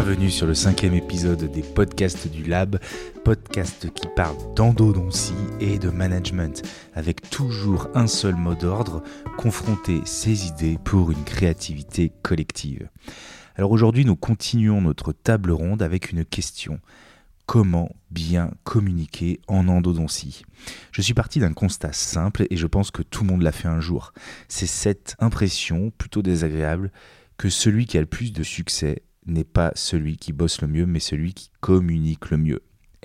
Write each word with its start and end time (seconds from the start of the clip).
Bienvenue 0.00 0.30
sur 0.30 0.46
le 0.46 0.54
cinquième 0.54 0.94
épisode 0.94 1.50
des 1.50 1.62
podcasts 1.62 2.30
du 2.30 2.44
Lab, 2.44 2.78
podcast 3.24 3.92
qui 3.92 4.06
parle 4.14 4.36
d'endodontie 4.54 5.34
et 5.58 5.80
de 5.80 5.90
management, 5.90 6.62
avec 6.94 7.28
toujours 7.30 7.88
un 7.96 8.06
seul 8.06 8.36
mot 8.36 8.54
d'ordre, 8.54 9.02
confronter 9.38 10.00
ses 10.04 10.46
idées 10.46 10.78
pour 10.84 11.10
une 11.10 11.24
créativité 11.24 12.12
collective. 12.22 12.88
Alors 13.56 13.72
aujourd'hui, 13.72 14.04
nous 14.04 14.14
continuons 14.14 14.80
notre 14.80 15.10
table 15.12 15.50
ronde 15.50 15.82
avec 15.82 16.12
une 16.12 16.24
question. 16.24 16.78
Comment 17.46 17.90
bien 18.12 18.52
communiquer 18.62 19.40
en 19.48 19.66
endodontie? 19.66 20.44
Je 20.92 21.02
suis 21.02 21.14
parti 21.14 21.40
d'un 21.40 21.54
constat 21.54 21.92
simple 21.92 22.46
et 22.50 22.56
je 22.56 22.68
pense 22.68 22.92
que 22.92 23.02
tout 23.02 23.24
le 23.24 23.30
monde 23.30 23.42
l'a 23.42 23.50
fait 23.50 23.66
un 23.66 23.80
jour. 23.80 24.12
C'est 24.46 24.66
cette 24.66 25.16
impression 25.18 25.90
plutôt 25.90 26.22
désagréable 26.22 26.92
que 27.36 27.50
celui 27.50 27.86
qui 27.86 27.98
a 27.98 28.00
le 28.00 28.06
plus 28.06 28.32
de 28.32 28.44
succès 28.44 29.02
n'est 29.28 29.44
pas 29.44 29.72
celui 29.74 30.16
qui 30.16 30.32
bosse 30.32 30.60
le 30.60 30.68
mieux, 30.68 30.86
mais 30.86 31.00
celui 31.00 31.34
qui 31.34 31.50
communique 31.60 32.30
le 32.30 32.38
mieux. 32.38 32.62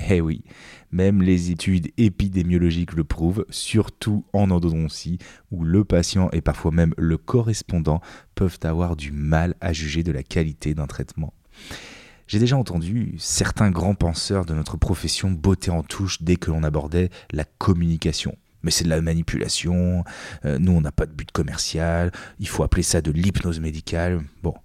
Eh 0.10 0.22
oui, 0.22 0.44
même 0.92 1.22
les 1.22 1.52
études 1.52 1.92
épidémiologiques 1.98 2.94
le 2.94 3.04
prouvent, 3.04 3.46
surtout 3.50 4.26
en 4.34 4.50
endodontie, 4.50 5.20
où 5.52 5.64
le 5.64 5.84
patient 5.84 6.30
et 6.32 6.42
parfois 6.42 6.72
même 6.72 6.96
le 6.98 7.18
correspondant 7.18 8.02
peuvent 8.34 8.60
avoir 8.64 8.96
du 8.96 9.12
mal 9.12 9.56
à 9.62 9.72
juger 9.72 10.02
de 10.02 10.12
la 10.12 10.24
qualité 10.24 10.74
d'un 10.74 10.88
traitement. 10.88 11.34
J'ai 12.26 12.40
déjà 12.40 12.58
entendu 12.58 13.16
certains 13.20 13.70
grands 13.70 13.96
penseurs 13.96 14.46
de 14.46 14.54
notre 14.54 14.78
profession 14.78 15.30
botter 15.30 15.70
en 15.70 15.84
touche 15.84 16.24
dès 16.24 16.38
que 16.38 16.50
l'on 16.50 16.64
abordait 16.64 17.10
la 17.32 17.44
communication. 17.44 18.36
Mais 18.64 18.72
c'est 18.72 18.86
de 18.86 18.90
la 18.90 19.02
manipulation, 19.02 20.04
euh, 20.46 20.58
nous 20.58 20.72
on 20.72 20.82
n'a 20.82 20.94
pas 20.94 21.06
de 21.06 21.12
but 21.12 21.30
commercial, 21.32 22.12
il 22.40 22.48
faut 22.48 22.64
appeler 22.64 22.82
ça 22.82 23.02
de 23.02 23.12
l'hypnose 23.12 23.60
médicale. 23.60 24.24
Bon, 24.42 24.56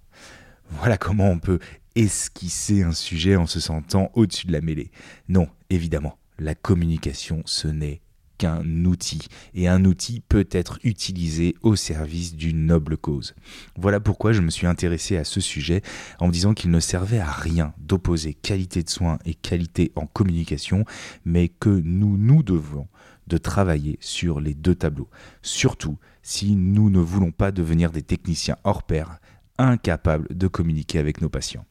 voilà 0.69 0.97
comment 0.97 1.29
on 1.29 1.39
peut 1.39 1.59
esquisser 1.95 2.83
un 2.83 2.91
sujet 2.91 3.35
en 3.35 3.47
se 3.47 3.59
sentant 3.59 4.11
au-dessus 4.13 4.47
de 4.47 4.53
la 4.53 4.61
mêlée. 4.61 4.91
Non, 5.27 5.47
évidemment, 5.69 6.17
la 6.37 6.55
communication, 6.55 7.41
ce 7.45 7.67
n'est 7.67 8.01
qu'un 8.37 8.63
outil, 8.85 9.27
et 9.53 9.67
un 9.67 9.83
outil 9.83 10.21
peut 10.21 10.47
être 10.49 10.79
utilisé 10.83 11.55
au 11.61 11.75
service 11.75 12.35
d'une 12.35 12.65
noble 12.65 12.95
cause. 12.95 13.35
Voilà 13.75 13.99
pourquoi 13.99 14.31
je 14.31 14.41
me 14.41 14.49
suis 14.49 14.65
intéressé 14.65 15.17
à 15.17 15.25
ce 15.25 15.41
sujet 15.41 15.81
en 16.19 16.27
me 16.27 16.31
disant 16.31 16.53
qu'il 16.53 16.71
ne 16.71 16.79
servait 16.79 17.19
à 17.19 17.29
rien 17.29 17.73
d'opposer 17.77 18.33
qualité 18.33 18.81
de 18.81 18.89
soins 18.89 19.19
et 19.25 19.33
qualité 19.33 19.91
en 19.95 20.05
communication, 20.05 20.85
mais 21.25 21.49
que 21.49 21.69
nous 21.69 22.17
nous 22.17 22.41
devons 22.41 22.87
de 23.27 23.37
travailler 23.37 23.97
sur 24.01 24.39
les 24.39 24.53
deux 24.53 24.73
tableaux, 24.73 25.09
surtout 25.41 25.97
si 26.23 26.55
nous 26.55 26.89
ne 26.89 26.99
voulons 26.99 27.31
pas 27.31 27.51
devenir 27.51 27.91
des 27.91 28.01
techniciens 28.01 28.57
hors 28.63 28.83
pair 28.83 29.19
incapables 29.59 30.27
de 30.35 30.47
communiquer 30.47 30.97
avec 30.97 31.21
nos 31.21 31.29
patients. 31.29 31.65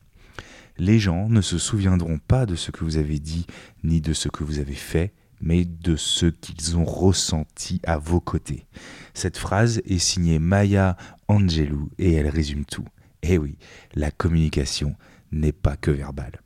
Les 0.77 1.01
gens 1.01 1.29
ne 1.29 1.41
se 1.41 1.59
souviendront 1.59 2.19
pas 2.19 2.47
de 2.47 2.55
ce 2.55 2.71
que 2.71 2.85
vous 2.85 2.99
avez 2.99 3.19
dit 3.19 3.47
ni 3.83 4.01
de 4.01 4.13
ce 4.13 4.29
que 4.29 4.45
vous 4.45 4.61
avez 4.61 4.75
fait, 4.75 5.13
mais 5.41 5.65
de 5.65 5.97
ce 5.97 6.27
qu'ils 6.27 6.77
ont 6.77 6.85
ressenti 6.85 7.81
à 7.85 7.99
vos 7.99 8.21
côtés. 8.21 8.67
Cette 9.15 9.39
phrase 9.39 9.81
est 9.85 9.99
signée 9.99 10.39
Maya 10.39 10.97
Angelou 11.27 11.91
et 11.99 12.13
elle 12.13 12.29
résume 12.29 12.65
tout. 12.65 12.85
Eh 13.23 13.39
oui, 13.39 13.59
la 13.95 14.11
communication 14.11 14.95
n'est 15.33 15.53
pas 15.53 15.77
que 15.77 15.91
verbale. 15.91 16.41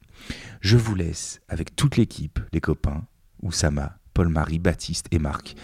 Je 0.60 0.76
vous 0.76 0.94
laisse 0.94 1.40
avec 1.48 1.76
toute 1.76 1.96
l'équipe, 1.96 2.40
les 2.52 2.60
copains, 2.60 3.04
Oussama, 3.42 3.98
Paul-Marie, 4.14 4.58
Baptiste 4.58 5.06
et 5.10 5.18
Marc, 5.18 5.56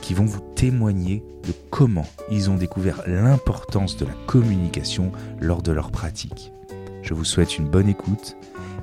qui 0.00 0.14
vont 0.14 0.24
vous 0.24 0.40
témoigner 0.54 1.22
de 1.46 1.52
comment 1.70 2.06
ils 2.30 2.50
ont 2.50 2.56
découvert 2.56 3.02
l'importance 3.06 3.96
de 3.96 4.06
la 4.06 4.14
communication 4.26 5.12
lors 5.40 5.62
de 5.62 5.72
leur 5.72 5.90
pratique. 5.90 6.52
Je 7.02 7.14
vous 7.14 7.24
souhaite 7.24 7.58
une 7.58 7.68
bonne 7.68 7.88
écoute 7.88 8.36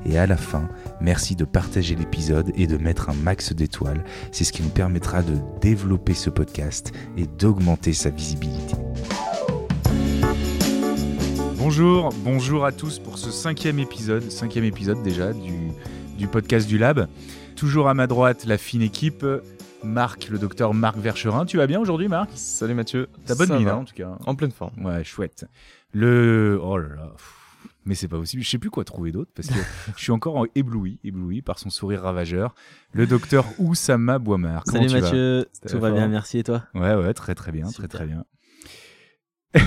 et 0.06 0.20
à 0.20 0.28
la 0.28 0.38
fin, 0.38 0.70
merci 1.02 1.36
de 1.36 1.46
partager 1.46 1.96
l'épisode 1.96 2.52
et 2.56 2.68
de 2.68 2.78
mettre 2.78 3.10
un 3.10 3.14
max 3.14 3.54
d'étoiles. 3.54 4.04
C'est 4.32 4.44
ce 4.44 4.54
qui 4.54 4.62
nous 4.62 4.70
permettra 4.70 5.24
de 5.24 5.36
développer 5.62 6.14
ce 6.14 6.30
podcast 6.30 6.92
et 7.18 7.26
d'augmenter 7.26 7.94
sa 7.94 8.12
visibilité. 8.12 8.76
Bonjour, 11.58 12.14
bonjour 12.24 12.66
à 12.66 12.72
tous 12.72 13.00
pour 13.00 13.18
ce 13.18 13.32
cinquième 13.32 13.80
épisode, 13.80 14.30
cinquième 14.30 14.66
épisode 14.66 15.02
déjà 15.02 15.34
du, 15.34 15.72
du 16.20 16.28
podcast 16.28 16.68
du 16.68 16.78
Lab. 16.78 17.08
Toujours 17.56 17.90
à 17.90 17.96
ma 17.96 18.06
droite, 18.06 18.46
la 18.46 18.60
fine 18.60 18.84
équipe. 18.84 19.26
Marc, 19.84 20.30
le 20.30 20.40
docteur 20.40 20.74
Marc 20.74 20.98
Vercherin. 20.98 21.46
Tu 21.46 21.58
vas 21.58 21.68
bien 21.68 21.80
aujourd'hui, 21.80 22.08
Marc? 22.08 22.30
Salut 22.34 22.74
Mathieu. 22.74 23.08
T'as 23.26 23.36
bonne 23.36 23.48
Ça 23.50 23.58
mine, 23.58 23.66
va. 23.66 23.74
hein, 23.74 23.78
en 23.78 23.86
tout 23.86 23.94
cas. 23.94 24.18
En 24.26 24.36
pleine 24.36 24.52
forme. 24.52 24.84
Ouais, 24.84 25.04
chouette. 25.04 25.46
Le. 25.94 26.60
Oh 26.62 26.78
là 26.78 26.88
là. 26.96 27.12
pff, 27.16 27.34
Mais 27.86 27.94
c'est 27.94 28.08
pas 28.08 28.18
possible. 28.18 28.42
Je 28.44 28.50
sais 28.50 28.58
plus 28.58 28.72
quoi 28.72 28.84
trouver 28.84 29.12
d'autre 29.12 29.32
parce 29.36 29.48
que 29.50 29.54
je 29.96 30.02
suis 30.02 30.12
encore 30.12 30.38
en- 30.38 30.46
ébloui, 30.56 31.00
ébloui 31.04 31.42
par 31.42 31.60
son 31.60 31.70
sourire 31.70 32.02
ravageur. 32.02 32.56
Le 32.94 33.06
docteur 33.06 33.46
Oussama. 33.60 34.18
Comment 34.20 34.62
Salut 34.66 34.88
tu 34.88 34.94
vas? 34.96 35.02
Mathieu, 35.02 35.46
tout 35.70 35.80
va 35.80 35.92
bien, 35.92 36.08
merci 36.08 36.40
et 36.40 36.44
toi? 36.44 36.64
Ouais, 36.74 36.96
ouais, 36.96 37.14
très 37.14 37.36
très 37.36 37.52
bien, 37.52 37.66
très 37.66 37.74
Super. 37.84 37.90
très 37.90 38.06
bien. 38.08 38.26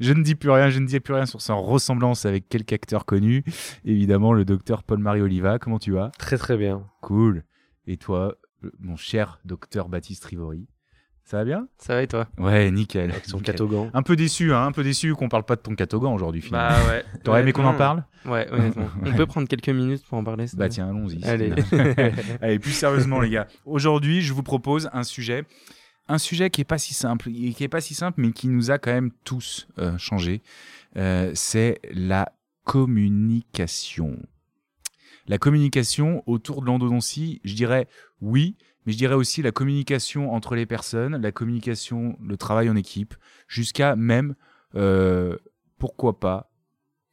je 0.00 0.12
ne 0.12 0.22
dis 0.22 0.36
plus 0.36 0.50
rien, 0.50 0.70
je 0.70 0.78
ne 0.78 0.86
dis 0.86 1.00
plus 1.00 1.14
rien 1.14 1.26
sur 1.26 1.40
sa 1.40 1.54
ressemblance 1.54 2.26
avec 2.26 2.48
quelque 2.48 2.72
acteur 2.74 3.06
connu. 3.06 3.42
Évidemment, 3.84 4.32
le 4.32 4.44
docteur 4.44 4.84
Paul-Marie 4.84 5.22
Oliva. 5.22 5.58
Comment 5.58 5.78
tu 5.80 5.92
vas? 5.92 6.12
Très 6.18 6.36
très 6.38 6.56
bien. 6.56 6.84
Cool. 7.00 7.42
Et 7.88 7.96
toi, 7.96 8.36
mon 8.78 8.96
cher 8.96 9.40
docteur 9.44 9.88
Baptiste 9.88 10.24
Rivori 10.24 10.66
Ça 11.24 11.38
va 11.38 11.44
bien? 11.44 11.68
Ça 11.78 11.94
va 11.94 12.02
et 12.02 12.06
toi? 12.06 12.28
Ouais, 12.38 12.70
nickel. 12.70 13.10
Avec 13.10 13.24
son 13.26 13.38
nickel. 13.38 13.54
catogan. 13.54 13.90
Un 13.94 14.02
peu 14.02 14.16
déçu, 14.16 14.52
hein, 14.52 14.64
un 14.66 14.72
peu 14.72 14.82
déçu 14.82 15.14
qu'on 15.14 15.28
parle 15.28 15.44
pas 15.44 15.56
de 15.56 15.60
ton 15.60 15.74
catogan 15.74 16.12
aujourd'hui 16.12 16.42
finalement. 16.42 16.76
Bah 16.84 16.90
ouais. 16.92 17.04
T'aurais 17.24 17.40
aimé 17.42 17.52
qu'on 17.52 17.62
en 17.62 17.68
Honnêtement, 17.68 17.78
parle? 17.78 18.04
Ouais, 18.26 18.48
honnêtement. 18.52 18.88
On 19.06 19.12
peut 19.14 19.26
prendre 19.26 19.48
quelques 19.48 19.68
minutes 19.70 20.04
pour 20.06 20.18
en 20.18 20.24
parler 20.24 20.46
Bah 20.54 20.68
tiens, 20.68 20.88
allons-y. 20.90 21.24
Allez. 21.24 21.52
Allez, 22.42 22.58
plus 22.58 22.72
sérieusement 22.72 23.20
les 23.20 23.30
gars. 23.30 23.46
Aujourd'hui, 23.64 24.20
je 24.22 24.32
vous 24.32 24.42
propose 24.42 24.90
un 24.92 25.04
sujet, 25.04 25.44
un 26.08 26.18
sujet 26.18 26.50
qui 26.50 26.60
est 26.60 26.64
pas 26.64 26.78
si 26.78 26.92
simple, 26.92 27.30
qui 27.30 27.64
est 27.64 27.68
pas 27.68 27.80
si 27.80 27.94
simple, 27.94 28.20
mais 28.20 28.32
qui 28.32 28.48
nous 28.48 28.70
a 28.70 28.78
quand 28.78 28.92
même 28.92 29.10
tous 29.24 29.68
euh, 29.78 29.96
changé. 29.96 30.42
Euh, 30.96 31.30
c'est 31.34 31.80
la 31.92 32.30
communication. 32.64 34.18
La 35.26 35.38
communication 35.38 36.22
autour 36.26 36.60
de 36.60 36.66
l'endodontie, 36.66 37.40
je 37.44 37.54
dirais 37.54 37.86
oui, 38.20 38.56
mais 38.84 38.92
je 38.92 38.98
dirais 38.98 39.14
aussi 39.14 39.42
la 39.42 39.52
communication 39.52 40.32
entre 40.32 40.54
les 40.54 40.66
personnes, 40.66 41.16
la 41.16 41.32
communication, 41.32 42.16
le 42.22 42.36
travail 42.36 42.68
en 42.70 42.76
équipe, 42.76 43.14
jusqu'à 43.48 43.96
même, 43.96 44.34
euh, 44.74 45.36
pourquoi 45.78 46.18
pas, 46.20 46.52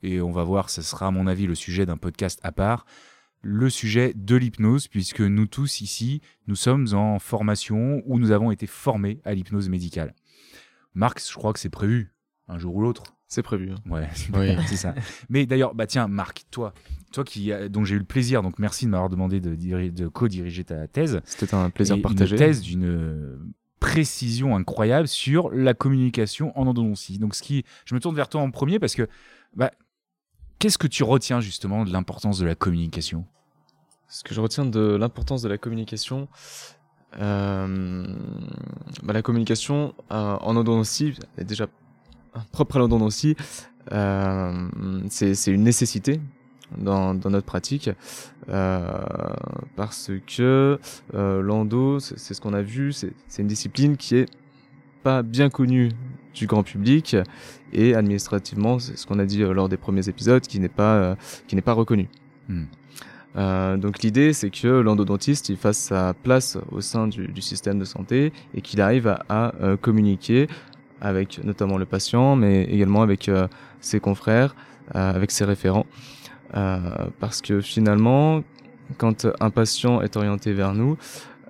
et 0.04 0.22
on 0.22 0.32
va 0.32 0.44
voir, 0.44 0.70
ce 0.70 0.82
sera 0.82 1.08
à 1.08 1.12
mon 1.12 1.28
avis 1.28 1.48
le 1.48 1.56
sujet 1.56 1.86
d'un 1.86 1.98
podcast 1.98 2.40
à 2.44 2.52
part, 2.52 2.86
le 3.42 3.70
sujet 3.70 4.14
de 4.16 4.36
l'hypnose, 4.36 4.88
puisque 4.88 5.22
nous 5.22 5.48
tous 5.48 5.82
ici, 5.82 6.22
nous 6.48 6.56
sommes 6.56 6.88
en 6.94 7.20
formation 7.20 8.02
ou 8.06 8.20
nous 8.20 8.32
avons 8.32 8.52
été 8.52 8.68
formés 8.68 9.22
à 9.24 9.34
l'hypnose 9.34 9.70
médicale. 9.70 10.14
Marc, 10.94 11.22
je 11.22 11.34
crois 11.34 11.54
que 11.54 11.60
c'est 11.60 11.70
prévu, 11.70 12.14
un 12.48 12.58
jour 12.58 12.76
ou 12.76 12.82
l'autre. 12.82 13.17
C'est 13.28 13.44
prévu. 13.44 13.72
hein. 13.72 13.90
Ouais, 13.90 14.08
Oui. 14.34 14.56
c'est 14.68 14.78
ça. 14.78 14.96
Mais 15.30 15.46
d'ailleurs, 15.46 15.76
bah 15.76 15.86
tiens, 15.86 16.08
Marc, 16.08 16.46
toi, 16.50 16.74
toi 17.12 17.24
qui, 17.26 17.52
a- 17.52 17.68
dont 17.68 17.84
j'ai 17.84 17.96
eu 17.96 18.00
le 18.00 18.06
plaisir, 18.06 18.42
donc 18.42 18.58
merci 18.58 18.86
de 18.86 18.92
m'avoir 18.92 19.10
demandé 19.10 19.42
de, 19.42 19.54
diri- 19.54 19.92
de 19.92 20.08
co-diriger 20.08 20.64
ta 20.64 20.88
thèse. 20.88 21.20
C'était 21.26 21.54
un 21.54 21.70
plaisir 21.70 22.02
partagé. 22.02 22.36
Une 22.36 22.40
thèse 22.40 22.62
d'une 22.62 22.86
euh, 22.86 23.38
précision 23.82 24.56
incroyable 24.56 25.08
sur 25.10 25.50
la 25.52 25.74
communication 25.74 26.58
en 26.58 26.68
endodontie. 26.68 27.20
Donc, 27.20 27.36
ce 27.36 27.42
qui, 27.44 27.66
je 27.86 27.96
me 27.96 28.00
tourne 28.00 28.16
vers 28.16 28.30
toi 28.30 28.40
en 28.42 28.50
premier 28.50 28.80
parce 28.80 28.96
que, 28.96 29.08
bah, 29.56 29.72
qu'est-ce 30.60 30.78
que 30.78 30.88
tu 30.88 31.04
retiens 31.04 31.42
justement 31.42 31.84
de 31.84 31.92
l'importance 31.92 32.40
de 32.40 32.46
la 32.46 32.56
communication? 32.56 33.26
Ce 34.08 34.24
que 34.24 34.34
je 34.34 34.40
retiens 34.40 34.66
de 34.66 34.96
l'importance 34.96 35.42
de 35.42 35.50
la 35.50 35.58
communication, 35.58 36.30
euh, 37.20 38.06
bah, 39.04 39.12
la 39.14 39.22
communication 39.22 39.94
euh, 40.12 40.38
en 40.38 40.56
endodontie 40.56 41.14
est 41.38 41.44
déjà 41.44 41.68
propre 42.52 42.78
à 42.78 42.80
l'endodontie. 42.80 43.36
Euh, 43.92 44.68
c'est 45.10 45.48
une 45.48 45.64
nécessité 45.64 46.20
dans, 46.78 47.14
dans 47.14 47.30
notre 47.30 47.46
pratique 47.46 47.90
euh, 48.50 49.00
parce 49.76 50.12
que 50.26 50.78
euh, 51.14 51.42
l'endo, 51.42 52.00
c'est 52.00 52.34
ce 52.34 52.42
qu'on 52.42 52.54
a 52.54 52.62
vu, 52.62 52.92
c'est 52.92 53.14
une 53.40 53.48
discipline 53.48 53.96
qui 53.96 54.18
est 54.18 54.30
pas 55.04 55.24
bien 55.24 55.50
connue 55.50 55.92
du 56.34 56.48
grand 56.48 56.64
public 56.64 57.16
et 57.72 57.96
administrativement, 57.96 58.80
c'est 58.80 58.98
ce 58.98 59.08
qu'on 59.08 59.20
a 59.20 59.26
dit 59.26 59.42
euh, 59.42 59.54
lors 59.54 59.70
des 59.70 59.78
premiers 59.78 60.10
épisodes, 60.10 60.42
qui 60.42 60.60
n'est 60.60 60.68
pas 60.68 61.16
qui 61.48 61.56
n'est 61.56 61.62
pas 61.62 61.74
reconnue. 61.74 62.10
Hmm. 62.50 62.66
Euh, 63.38 63.78
donc 63.78 64.02
l'idée, 64.02 64.34
c'est 64.34 64.50
que 64.50 64.68
l'endodontiste 64.68 65.50
il 65.50 65.58
fasse 65.58 65.78
sa 65.78 66.14
place 66.14 66.58
au 66.72 66.82
sein 66.82 67.08
du, 67.08 67.28
du 67.28 67.42
système 67.42 67.78
de 67.78 67.86
santé 67.86 68.34
et 68.54 68.62
qu'il 68.62 68.82
arrive 68.82 69.08
à, 69.08 69.24
à, 69.30 69.56
euh, 69.62 69.78
communiquer 69.78 70.48
avec 71.02 71.44
notamment 71.44 71.78
le 71.78 71.86
patient, 71.86 72.36
mais 72.36 72.64
également 72.64 73.02
avec 73.02 73.30
euh, 73.30 73.48
ses 73.82 74.00
confrères, 74.00 74.56
euh, 74.96 75.14
avec 75.14 75.32
ses 75.32 75.46
référents, 75.46 75.86
Euh, 76.56 76.80
parce 77.20 77.42
que 77.42 77.60
finalement, 77.60 78.42
quand 78.98 79.28
un 79.42 79.50
patient 79.50 80.02
est 80.02 80.16
orienté 80.16 80.54
vers 80.54 80.74
nous, 80.74 80.96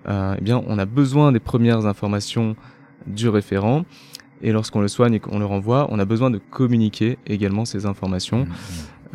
eh 0.07 0.41
bien, 0.41 0.59
on 0.65 0.79
a 0.79 0.85
besoin 0.85 1.31
des 1.31 1.39
premières 1.39 1.85
informations 1.85 2.55
du 3.05 3.29
référent. 3.29 3.85
Et 4.41 4.51
lorsqu'on 4.51 4.81
le 4.81 4.87
soigne 4.87 5.15
et 5.15 5.19
qu'on 5.19 5.37
le 5.37 5.45
renvoie, 5.45 5.87
on 5.91 5.99
a 5.99 6.05
besoin 6.05 6.31
de 6.31 6.39
communiquer 6.49 7.17
également 7.27 7.65
ces 7.65 7.85
informations. 7.85 8.45
Mm, 8.45 8.51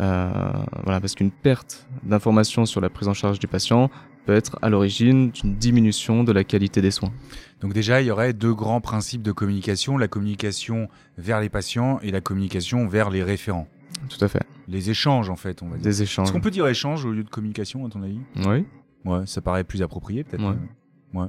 voilà, 0.04 1.00
parce 1.00 1.14
qu'une 1.14 1.31
perte 1.31 1.87
d'informations 2.02 2.66
sur 2.66 2.81
la 2.81 2.90
prise 2.90 3.08
en 3.08 3.14
charge 3.14 3.38
du 3.38 3.46
patient 3.46 3.90
peut 4.25 4.34
être 4.34 4.58
à 4.62 4.69
l'origine 4.69 5.31
d'une 5.31 5.56
diminution 5.56 6.25
de 6.25 6.32
la 6.32 6.44
qualité 6.44 6.81
des 6.81 6.90
soins. 6.90 7.12
Donc 7.60 7.72
déjà, 7.72 8.00
il 8.00 8.06
y 8.06 8.10
aurait 8.10 8.32
deux 8.32 8.54
grands 8.54 8.81
principes 8.81 9.22
de 9.22 9.32
communication, 9.32 9.99
la 9.99 10.08
communication 10.08 10.88
vers 11.19 11.40
les 11.40 11.49
patients 11.49 11.99
et 12.02 12.10
la 12.10 12.20
communication 12.20 12.87
vers 12.87 13.10
les 13.10 13.22
référents. 13.22 13.69
Tout 14.08 14.25
à 14.25 14.28
fait. 14.28 14.43
Les 14.69 14.90
échanges, 14.90 15.31
en 15.31 15.37
fait, 15.37 15.62
on 15.62 15.69
va 15.69 15.76
dire. 15.76 15.84
Des 15.84 16.02
échanges. 16.02 16.26
Est-ce 16.26 16.32
qu'on 16.32 16.40
peut 16.40 16.50
dire 16.50 16.66
échange 16.66 17.04
au 17.04 17.12
lieu 17.12 17.25
de 17.25 17.31
communication, 17.31 17.84
à 17.87 17.88
ton 17.88 18.02
avis? 18.02 18.20
Oui. 18.46 18.64
Ouais, 19.04 19.26
ça 19.26 19.40
paraît 19.40 19.64
plus 19.64 19.82
approprié, 19.82 20.25
peut-être. 20.25 20.43
Ouais. 20.43 21.20
Ouais. 21.20 21.28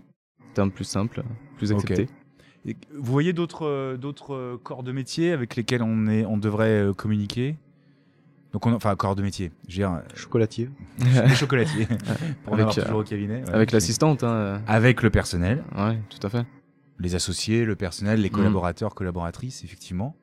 Terme 0.54 0.72
plus 0.72 0.86
simple, 0.86 1.24
plus 1.58 1.72
accepté. 1.72 2.08
Et 2.66 2.78
vous 2.94 3.12
voyez 3.12 3.34
d'autres 3.34 3.66
euh, 3.66 3.98
euh, 4.30 4.58
corps 4.58 4.84
de 4.84 4.92
métier 4.92 5.32
avec 5.32 5.56
lesquels 5.56 5.84
on 5.84 6.08
est 6.08 6.26
on 6.26 6.38
devrait 6.38 6.84
euh, 6.84 6.94
communiquer? 6.94 7.58
Donc 8.54 8.66
on, 8.68 8.74
enfin 8.74 8.96
corps 8.96 9.16
de 9.16 9.24
métier, 9.24 9.52
je 9.68 9.82
veux 9.82 9.88
dire 9.90 10.02
Chocolatier. 10.16 10.70
euh, 11.02 11.26
les 11.28 11.36
chocolatiers 11.36 11.86
pour 12.44 12.54
Avec, 12.54 12.62
avoir 12.68 12.78
euh, 12.78 12.82
toujours 12.84 13.00
au 13.00 13.04
cabinet. 13.04 13.44
ouais. 13.44 13.54
Avec 13.54 13.72
l'assistante, 13.72 14.24
hein. 14.24 14.62
Avec 14.68 15.02
le 15.02 15.10
personnel, 15.10 15.64
euh, 15.76 15.90
Ouais, 15.90 16.00
tout 16.10 16.26
à 16.26 16.30
fait. 16.30 16.46
les 17.00 17.16
associés, 17.16 17.66
le 17.66 17.76
personnel, 17.76 18.22
les 18.22 18.30
Mm. 18.30 18.34
collaborateurs, 18.34 18.94
collaboratrices, 18.96 19.64
effectivement. 19.64 20.16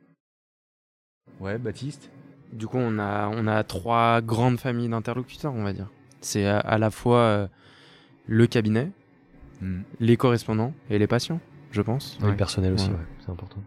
Ouais, 1.41 1.59
Baptiste. 1.59 2.11
Du 2.53 2.67
coup, 2.67 2.79
on 2.79 2.99
a, 2.99 3.29
on 3.29 3.47
a 3.47 3.63
trois 3.65 4.21
grandes 4.21 4.59
familles 4.59 4.89
d'interlocuteurs, 4.89 5.53
on 5.55 5.63
va 5.63 5.73
dire. 5.73 5.89
C'est 6.21 6.47
à, 6.47 6.59
à 6.59 6.79
la 6.79 6.91
fois 6.91 7.19
euh, 7.19 7.47
le 8.27 8.47
cabinet, 8.47 8.91
Mm. 9.63 9.83
les 10.01 10.17
correspondants 10.17 10.73
et 10.89 10.99
les 10.99 11.07
patients, 11.07 11.39
je 11.71 11.83
pense. 11.83 12.17
Et 12.23 12.27
le 12.27 12.35
personnel 12.37 12.73
aussi, 12.73 12.89
ouais, 12.89 12.97
c'est 13.25 13.31
important. 13.31 13.61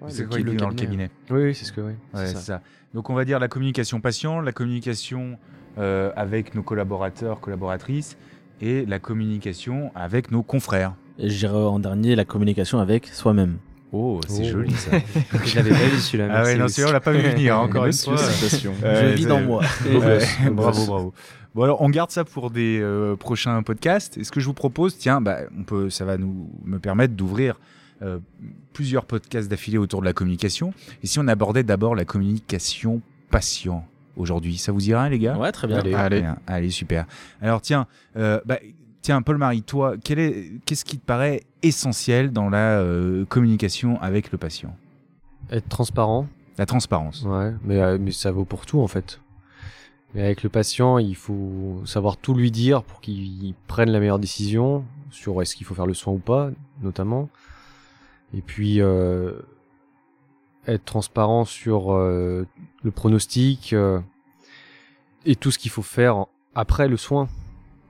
Ouais, 0.00 0.10
c'est 0.10 0.26
quoi 0.28 0.38
dit 0.38 0.56
dans 0.56 0.68
le 0.68 0.74
cabinet, 0.74 1.10
Oui, 1.30 1.44
oui, 1.44 1.54
c'est 1.54 1.64
ce 1.64 1.72
que 1.72 1.80
oui. 1.80 1.92
Ouais, 2.14 2.26
ça. 2.26 2.36
ça. 2.40 2.62
Donc 2.94 3.08
on 3.10 3.14
va 3.14 3.24
dire 3.24 3.38
la 3.38 3.48
communication 3.48 4.00
patient, 4.00 4.40
la 4.40 4.52
communication 4.52 5.38
euh, 5.78 6.10
avec 6.16 6.54
nos 6.54 6.62
collaborateurs, 6.62 7.40
collaboratrices 7.40 8.16
et 8.60 8.84
la 8.86 8.98
communication 8.98 9.90
avec 9.94 10.30
nos 10.30 10.42
confrères. 10.42 10.94
Et 11.18 11.30
je 11.30 11.38
dirais 11.38 11.54
en 11.56 11.78
dernier 11.78 12.14
la 12.14 12.24
communication 12.24 12.78
avec 12.78 13.06
soi-même. 13.08 13.56
Oh, 13.92 14.20
c'est 14.28 14.42
Oh. 14.42 14.44
joli 14.44 14.72
ça. 14.74 14.90
Je 15.44 15.56
l'avais 15.56 15.70
pas 15.70 15.76
vu 15.86 15.98
celui-là. 15.98 16.28
ah 16.30 16.42
ouais, 16.42 16.56
non, 16.56 16.68
celui-là, 16.68 16.90
on 16.90 16.92
l'a 16.92 17.00
pas 17.00 17.12
vu 17.12 17.20
venir, 17.20 17.58
encore 17.60 17.86
une 17.86 17.92
fois. 17.92 18.14
Euh, 18.84 19.10
je 19.12 19.14
vis 19.14 19.26
dans 19.26 19.40
moi. 19.40 19.62
Ouais, 19.86 20.18
bravo, 20.50 20.86
bravo. 20.86 21.14
Bon 21.54 21.62
alors, 21.62 21.80
on 21.80 21.88
garde 21.88 22.10
ça 22.10 22.24
pour 22.24 22.50
des 22.50 22.80
euh, 22.82 23.16
prochains 23.16 23.62
podcasts. 23.62 24.18
Et 24.18 24.24
ce 24.24 24.30
que 24.32 24.40
je 24.40 24.46
vous 24.46 24.52
propose, 24.54 24.98
tiens, 24.98 25.20
bah, 25.22 25.38
on 25.58 25.62
peut, 25.62 25.88
ça 25.88 26.04
va 26.04 26.18
nous 26.18 26.50
me 26.64 26.78
permettre 26.78 27.14
d'ouvrir 27.14 27.58
euh, 28.02 28.18
plusieurs 28.72 29.04
podcasts 29.04 29.48
d'affilée 29.48 29.78
autour 29.78 30.00
de 30.00 30.06
la 30.06 30.12
communication. 30.12 30.72
Et 31.02 31.06
si 31.06 31.18
on 31.18 31.28
abordait 31.28 31.62
d'abord 31.62 31.94
la 31.94 32.04
communication 32.04 33.00
patient 33.30 33.86
aujourd'hui, 34.16 34.56
ça 34.58 34.72
vous 34.72 34.88
ira, 34.88 35.08
les 35.08 35.18
gars? 35.18 35.36
Ouais, 35.36 35.52
très 35.52 35.66
bien. 35.66 35.78
Allez. 35.78 35.94
Allez, 35.94 36.24
allez, 36.46 36.70
super. 36.70 37.06
Alors 37.40 37.60
tiens, 37.60 37.86
euh, 38.16 38.40
bah, 38.46 38.58
tiens, 39.02 39.22
Paul-Marie, 39.22 39.62
toi, 39.62 39.96
qu'est-ce 40.02 40.84
qui 40.84 40.98
te 40.98 41.04
paraît 41.04 41.42
essentiel 41.62 42.32
dans 42.32 42.48
la 42.48 42.80
euh, 42.80 43.24
communication 43.26 44.00
avec 44.00 44.32
le 44.32 44.38
patient? 44.38 44.76
Être 45.50 45.68
transparent, 45.68 46.26
La 46.58 46.66
transparence. 46.66 47.22
ouais, 47.22 47.52
mais, 47.64 47.80
euh, 47.80 47.98
mais 48.00 48.10
ça 48.10 48.30
vaut 48.32 48.44
pour 48.44 48.66
tout 48.66 48.80
en 48.80 48.88
fait. 48.88 49.20
Mais 50.14 50.22
avec 50.22 50.42
le 50.42 50.48
patient, 50.48 50.98
il 50.98 51.14
faut 51.14 51.82
savoir 51.84 52.16
tout 52.16 52.32
lui 52.34 52.50
dire 52.50 52.82
pour 52.82 53.00
qu'il 53.00 53.54
prenne 53.66 53.90
la 53.90 54.00
meilleure 54.00 54.18
décision 54.18 54.84
sur 55.10 55.42
est-ce 55.42 55.54
qu'il 55.54 55.66
faut 55.66 55.74
faire 55.74 55.86
le 55.86 55.94
soin 55.94 56.14
ou 56.14 56.18
pas, 56.18 56.50
notamment. 56.82 57.28
Et 58.34 58.42
puis 58.42 58.80
euh, 58.80 59.32
être 60.66 60.84
transparent 60.84 61.44
sur 61.44 61.92
euh, 61.92 62.46
le 62.82 62.90
pronostic 62.90 63.72
euh, 63.72 64.00
et 65.24 65.36
tout 65.36 65.50
ce 65.50 65.58
qu'il 65.58 65.70
faut 65.70 65.82
faire 65.82 66.26
après 66.54 66.88
le 66.88 66.96
soin. 66.96 67.28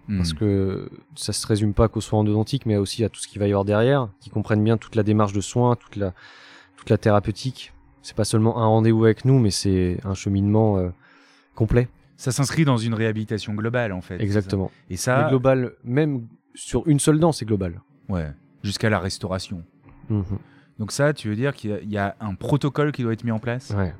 Hmm. 0.09 0.19
Parce 0.19 0.33
que 0.35 0.88
ça 1.17 1.33
se 1.33 1.47
résume 1.47 1.75
pas 1.75 1.88
qu'aux 1.88 2.00
soins 2.00 2.21
endodontiques, 2.21 2.67
mais 2.67 2.77
aussi 2.77 3.03
à 3.03 3.09
tout 3.09 3.21
ce 3.21 3.27
qu'il 3.27 3.41
va 3.41 3.47
y 3.47 3.50
avoir 3.50 3.65
derrière, 3.65 4.09
qui 4.21 4.31
comprennent 4.31 4.62
bien 4.62 4.77
toute 4.77 4.94
la 4.94 5.03
démarche 5.03 5.33
de 5.33 5.41
soins, 5.41 5.75
toute 5.75 5.97
la, 5.97 6.12
toute 6.77 6.91
la 6.91 6.99
thérapeutique. 6.99 7.73
C'est 8.03 8.15
pas 8.17 8.25
seulement 8.25 8.59
un 8.59 8.67
rendez-vous 8.67 9.05
avec 9.05 9.25
nous, 9.25 9.41
mais 9.41 9.50
c'est 9.50 9.99
un 10.05 10.15
cheminement 10.15 10.79
euh, 10.79 10.91
complet. 11.56 11.89
Ça 12.17 12.31
s'inscrit 12.31 12.65
dans 12.65 12.77
une 12.77 12.94
réhabilitation 12.94 13.53
globale, 13.55 13.93
en 13.93 14.00
fait. 14.00 14.21
Exactement. 14.21 14.71
Et 14.89 14.93
Mais 14.93 14.97
ça, 14.97 15.27
global, 15.29 15.73
même 15.82 16.29
sur 16.55 16.87
une 16.87 17.00
seule 17.00 17.19
dent, 17.19 17.32
c'est 17.32 17.44
global. 17.44 17.81
ouais, 18.09 18.31
jusqu'à 18.62 18.91
la 18.91 19.00
restauration. 19.00 19.65
Mhm. 20.11 20.25
Donc 20.79 20.93
ça, 20.93 21.12
tu 21.14 21.29
veux 21.29 21.37
dire 21.37 21.55
qu'il 21.55 21.70
y 21.70 21.73
a- 21.75 21.81
il 21.81 21.91
y, 21.91 21.99
a 21.99 22.17
un 22.20 22.35
protocole 22.35 22.93
qui 22.93 23.03
doit 23.03 23.12
être 23.12 23.25
mis 23.25 23.31
en 23.31 23.38
place? 23.38 23.70
Ouais. 23.70 23.94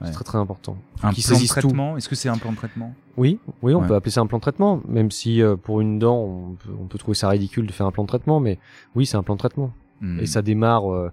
Ouais. 0.00 0.08
C'est 0.08 0.12
très 0.12 0.24
très 0.24 0.38
important. 0.38 0.76
Un 1.02 1.10
Qui 1.12 1.22
plan 1.22 1.38
de 1.38 1.46
traitement? 1.46 1.96
Est-ce 1.96 2.08
que 2.08 2.14
c'est 2.14 2.28
un 2.28 2.36
plan 2.36 2.50
de 2.52 2.56
traitement? 2.56 2.92
Oui, 3.16 3.38
oui, 3.62 3.74
on 3.74 3.80
Ouais. 3.80 3.86
peut 3.88 3.94
appeler 3.94 4.10
ça 4.10 4.20
un 4.20 4.26
plan 4.26 4.36
de 4.38 4.42
traitement, 4.42 4.82
même 4.88 5.10
si 5.10 5.40
euh, 5.40 5.56
pour 5.56 5.80
une 5.80 5.98
dent, 5.98 6.16
on 6.18 6.50
peut, 6.56 6.70
on 6.78 6.86
peut 6.86 6.98
trouver 6.98 7.14
ça 7.14 7.28
ridicule 7.30 7.66
de 7.66 7.72
faire 7.72 7.86
un 7.86 7.92
plan 7.92 8.02
de 8.02 8.08
traitement, 8.08 8.38
mais 8.40 8.58
oui, 8.94 9.06
c'est 9.06 9.16
un 9.16 9.22
plan 9.22 9.34
de 9.34 9.38
traitement. 9.38 9.72
Hmm. 10.02 10.18
Et 10.20 10.26
ça 10.26 10.42
démarre 10.42 10.92
euh, 10.92 11.10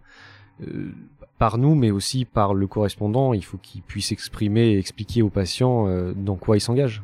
euh, 0.67 0.91
par 1.37 1.57
nous, 1.57 1.75
mais 1.75 1.91
aussi 1.91 2.25
par 2.25 2.53
le 2.53 2.67
correspondant. 2.67 3.33
Il 3.33 3.45
faut 3.45 3.57
qu'il 3.57 3.81
puisse 3.83 4.11
exprimer 4.11 4.71
et 4.73 4.79
expliquer 4.79 5.21
au 5.21 5.29
patient 5.29 5.87
dans 6.15 6.35
quoi 6.35 6.57
il 6.57 6.61
s'engage. 6.61 7.01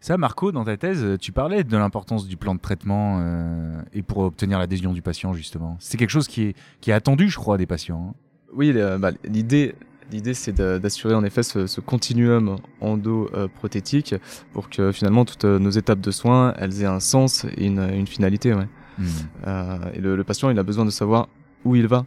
Ça, 0.00 0.16
Marco, 0.18 0.52
dans 0.52 0.64
ta 0.64 0.76
thèse, 0.76 1.16
tu 1.20 1.32
parlais 1.32 1.64
de 1.64 1.76
l'importance 1.76 2.26
du 2.28 2.36
plan 2.36 2.54
de 2.54 2.60
traitement 2.60 3.18
euh, 3.20 3.80
et 3.92 4.02
pour 4.02 4.18
obtenir 4.18 4.58
l'adhésion 4.58 4.92
du 4.92 5.02
patient, 5.02 5.32
justement. 5.32 5.76
C'est 5.80 5.96
quelque 5.96 6.10
chose 6.10 6.28
qui 6.28 6.42
est, 6.42 6.56
qui 6.80 6.90
est 6.90 6.94
attendu, 6.94 7.28
je 7.28 7.36
crois, 7.36 7.56
des 7.58 7.66
patients. 7.66 8.08
hein. 8.10 8.14
Oui, 8.54 8.72
bah, 8.98 9.12
l'idée, 9.24 9.74
l'idée, 10.10 10.34
c'est 10.34 10.52
d'assurer 10.52 11.14
en 11.14 11.24
effet 11.24 11.42
ce, 11.42 11.66
ce 11.66 11.80
continuum 11.80 12.56
endo-prothétique 12.80 14.14
pour 14.52 14.68
que 14.68 14.92
finalement 14.92 15.24
toutes 15.24 15.44
euh, 15.44 15.58
nos 15.58 15.70
étapes 15.70 16.00
de 16.00 16.10
soins, 16.10 16.52
elles 16.58 16.82
aient 16.82 16.86
un 16.86 17.00
sens 17.00 17.46
et 17.56 17.66
une, 17.66 17.80
une 17.80 18.06
finalité. 18.06 18.52
Ouais. 18.52 18.68
Hmm. 18.98 19.06
Euh, 19.46 19.78
et 19.94 20.00
le, 20.00 20.16
le 20.16 20.24
patient, 20.24 20.50
il 20.50 20.58
a 20.58 20.62
besoin 20.62 20.84
de 20.84 20.90
savoir 20.90 21.28
où 21.64 21.76
il 21.76 21.86
va. 21.86 22.04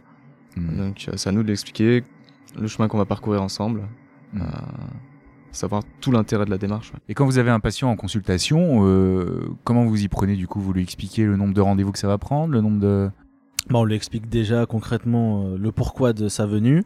Hmm. 0.56 0.76
Donc, 0.76 1.06
euh, 1.08 1.12
c'est 1.16 1.28
à 1.28 1.32
nous 1.32 1.42
de 1.42 1.48
l'expliquer, 1.48 2.04
le 2.58 2.66
chemin 2.68 2.86
qu'on 2.88 2.98
va 2.98 3.06
parcourir 3.06 3.42
ensemble, 3.42 3.82
Hmm. 4.32 4.40
euh, 4.42 4.44
savoir 5.52 5.82
tout 6.00 6.10
l'intérêt 6.12 6.44
de 6.44 6.50
la 6.50 6.58
démarche. 6.58 6.92
ouais. 6.92 6.98
Et 7.08 7.14
quand 7.14 7.24
vous 7.24 7.38
avez 7.38 7.50
un 7.50 7.60
patient 7.60 7.90
en 7.90 7.96
consultation, 7.96 8.86
euh, 8.86 9.48
comment 9.64 9.84
vous 9.84 10.02
y 10.02 10.08
prenez 10.08 10.36
du 10.36 10.46
coup? 10.46 10.60
Vous 10.60 10.72
lui 10.72 10.82
expliquez 10.82 11.24
le 11.24 11.36
nombre 11.36 11.54
de 11.54 11.60
rendez-vous 11.60 11.92
que 11.92 11.98
ça 11.98 12.08
va 12.08 12.18
prendre, 12.18 12.52
le 12.52 12.60
nombre 12.60 12.80
de... 12.80 13.10
Bah, 13.70 13.78
on 13.78 13.84
lui 13.84 13.94
explique 13.96 14.28
déjà 14.28 14.66
concrètement 14.66 15.44
euh, 15.44 15.58
le 15.58 15.72
pourquoi 15.72 16.12
de 16.12 16.28
sa 16.28 16.46
venue. 16.46 16.84